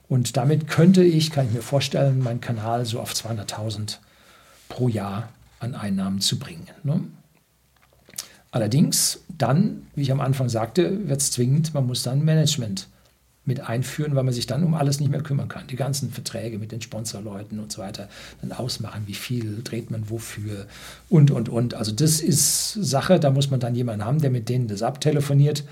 [0.08, 3.98] Und damit könnte ich, kann ich mir vorstellen, meinen Kanal so auf 200.000
[4.68, 5.28] pro Jahr
[5.60, 6.66] an Einnahmen zu bringen.
[6.82, 7.04] Ne?
[8.50, 12.88] Allerdings dann, wie ich am Anfang sagte, wird es zwingend, man muss dann Management
[13.45, 15.66] mit einführen, weil man sich dann um alles nicht mehr kümmern kann.
[15.66, 18.09] Die ganzen Verträge mit den Sponsorleuten und so weiter
[18.43, 20.66] dann ausmachen, wie viel dreht man wofür
[21.09, 21.74] und, und, und.
[21.74, 25.64] Also das ist Sache, da muss man dann jemanden haben, der mit denen das abtelefoniert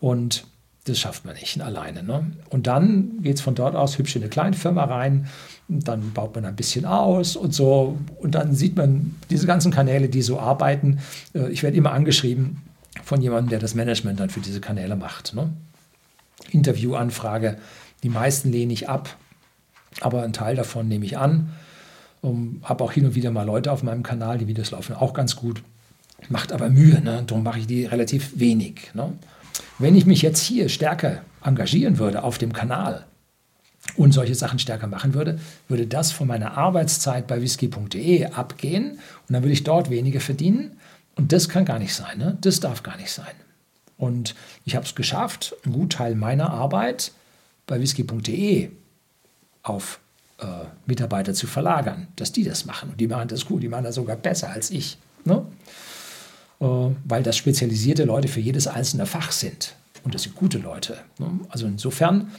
[0.00, 0.44] und
[0.84, 2.02] das schafft man nicht alleine.
[2.02, 2.32] Ne?
[2.50, 5.28] Und dann geht es von dort aus hübsch in eine Kleinfirma rein,
[5.68, 7.98] dann baut man ein bisschen aus und so.
[8.18, 10.98] Und dann sieht man diese ganzen Kanäle, die so arbeiten.
[11.34, 12.62] Äh, ich werde immer angeschrieben
[13.04, 15.34] von jemandem, der das Management dann für diese Kanäle macht.
[15.34, 15.50] Ne?
[16.50, 17.58] Interviewanfrage,
[18.02, 19.16] die meisten lehne ich ab,
[20.00, 21.52] aber einen Teil davon nehme ich an.
[22.20, 25.12] Um, habe auch hin und wieder mal Leute auf meinem Kanal, die Videos laufen auch
[25.12, 25.62] ganz gut.
[26.28, 27.24] Macht aber Mühe, ne?
[27.26, 28.92] darum mache ich die relativ wenig.
[28.94, 29.12] Ne?
[29.78, 33.06] Wenn ich mich jetzt hier stärker engagieren würde auf dem Kanal
[33.96, 39.32] und solche Sachen stärker machen würde, würde das von meiner Arbeitszeit bei whisky.de abgehen und
[39.32, 40.76] dann würde ich dort weniger verdienen.
[41.16, 42.18] Und das kann gar nicht sein.
[42.18, 42.38] Ne?
[42.40, 43.34] Das darf gar nicht sein.
[44.02, 44.34] Und
[44.64, 47.12] ich habe es geschafft, einen Gutteil meiner Arbeit
[47.68, 48.68] bei whisky.de
[49.62, 50.00] auf
[50.38, 50.46] äh,
[50.86, 52.90] Mitarbeiter zu verlagern, dass die das machen.
[52.90, 54.98] Und die machen das gut, die machen das sogar besser als ich.
[55.24, 55.46] Ne?
[56.60, 56.64] Äh,
[57.04, 59.76] weil das spezialisierte Leute für jedes einzelne Fach sind.
[60.02, 60.98] Und das sind gute Leute.
[61.20, 61.38] Ne?
[61.50, 62.32] Also insofern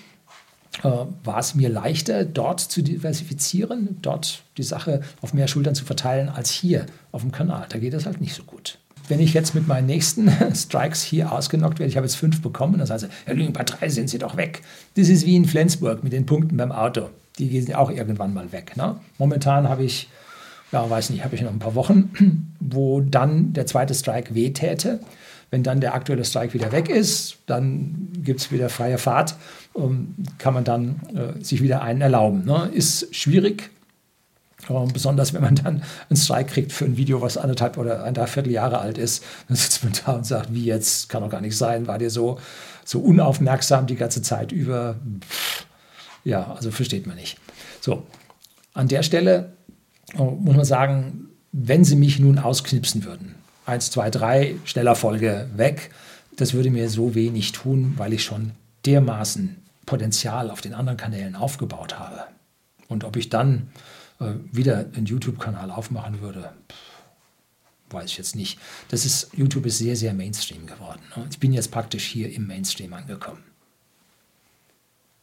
[0.83, 0.89] äh,
[1.23, 6.27] war es mir leichter, dort zu diversifizieren, dort die Sache auf mehr Schultern zu verteilen,
[6.27, 7.67] als hier auf dem Kanal.
[7.69, 8.79] Da geht das halt nicht so gut.
[9.07, 12.77] Wenn ich jetzt mit meinen nächsten Strikes hier ausgenockt werde, ich habe jetzt fünf bekommen,
[12.79, 14.61] dann heißt Herr Lügen, bei drei sind Sie doch weg.
[14.95, 17.09] Das ist wie in Flensburg mit den Punkten beim Auto.
[17.39, 18.77] Die gehen auch irgendwann mal weg.
[18.77, 18.95] Ne?
[19.17, 20.07] Momentan habe ich
[20.73, 22.11] ja, weiß nicht, habe ich noch ein paar Wochen,
[22.59, 24.99] wo dann der zweite Strike wehtäte.
[25.51, 29.35] Wenn dann der aktuelle Strike wieder weg ist, dann gibt es wieder freie Fahrt,
[29.73, 32.43] um, kann man dann äh, sich wieder einen erlauben.
[32.43, 32.71] Ne?
[32.73, 33.69] Ist schwierig,
[34.69, 38.13] äh, besonders wenn man dann einen Strike kriegt für ein Video, was anderthalb oder ein
[38.13, 39.23] Dreiviertel Jahre alt ist.
[39.47, 42.09] Dann sitzt man da und sagt, wie jetzt, kann doch gar nicht sein, war dir
[42.09, 42.39] so,
[42.85, 44.95] so unaufmerksam die ganze Zeit über.
[46.23, 47.37] Ja, also versteht man nicht.
[47.81, 48.03] So,
[48.73, 49.53] an der Stelle
[50.15, 53.35] muss man sagen, wenn sie mich nun ausknipsen würden,
[53.65, 55.91] eins, zwei, drei, schneller Folge weg,
[56.37, 58.51] das würde mir so wenig tun, weil ich schon
[58.85, 62.23] dermaßen Potenzial auf den anderen Kanälen aufgebaut habe.
[62.87, 63.79] Und ob ich dann äh,
[64.19, 66.51] wieder einen YouTube-Kanal aufmachen würde,
[67.89, 68.59] weiß ich jetzt nicht.
[68.89, 71.01] Das ist, YouTube ist sehr, sehr Mainstream geworden.
[71.15, 71.27] Ne?
[71.29, 73.43] Ich bin jetzt praktisch hier im Mainstream angekommen.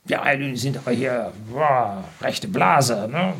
[0.07, 3.09] Ja, die sind aber hier boah, rechte Blase.
[3.11, 3.35] Ne?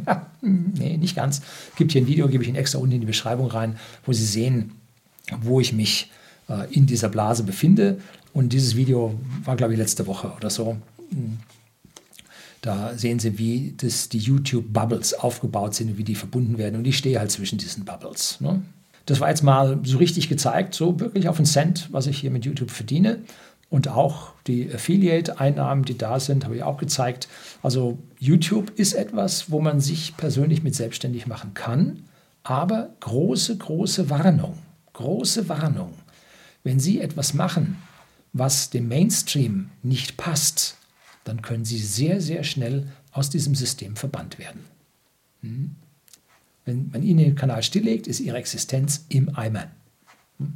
[0.40, 1.42] nee, nicht ganz.
[1.76, 4.24] Gibt hier ein Video, gebe ich Ihnen extra unten in die Beschreibung rein, wo Sie
[4.24, 4.72] sehen,
[5.40, 6.10] wo ich mich
[6.48, 8.00] äh, in dieser Blase befinde.
[8.32, 10.76] Und dieses Video war, glaube ich, letzte Woche oder so.
[12.60, 16.76] Da sehen Sie, wie das, die YouTube-Bubbles aufgebaut sind und wie die verbunden werden.
[16.76, 18.40] Und ich stehe halt zwischen diesen Bubbles.
[18.40, 18.62] Ne?
[19.06, 22.30] Das war jetzt mal so richtig gezeigt, so wirklich auf einen Cent, was ich hier
[22.30, 23.20] mit YouTube verdiene.
[23.70, 27.28] Und auch die Affiliate-Einnahmen, die da sind, habe ich auch gezeigt.
[27.62, 32.04] Also YouTube ist etwas, wo man sich persönlich mit selbstständig machen kann.
[32.42, 34.58] Aber große, große Warnung,
[34.94, 35.92] große Warnung.
[36.64, 37.76] Wenn Sie etwas machen,
[38.32, 40.77] was dem Mainstream nicht passt,
[41.28, 44.64] dann können Sie sehr, sehr schnell aus diesem System verbannt werden.
[45.42, 45.76] Hm?
[46.64, 49.70] Wenn man Ihnen den Kanal stilllegt, ist Ihre Existenz im Eimer.
[50.38, 50.54] Hm?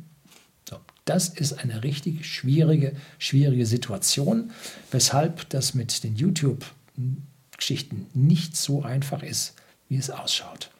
[0.68, 4.50] So, das ist eine richtig schwierige, schwierige Situation,
[4.90, 9.54] weshalb das mit den YouTube-Geschichten nicht so einfach ist,
[9.88, 10.70] wie es ausschaut.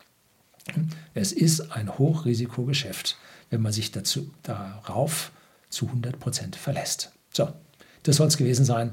[0.72, 0.88] Hm?
[1.12, 3.18] Es ist ein Hochrisikogeschäft,
[3.51, 5.32] wenn man sich dazu, darauf
[5.68, 7.12] zu 100% verlässt.
[7.32, 7.53] So,
[8.05, 8.93] das soll es gewesen sein.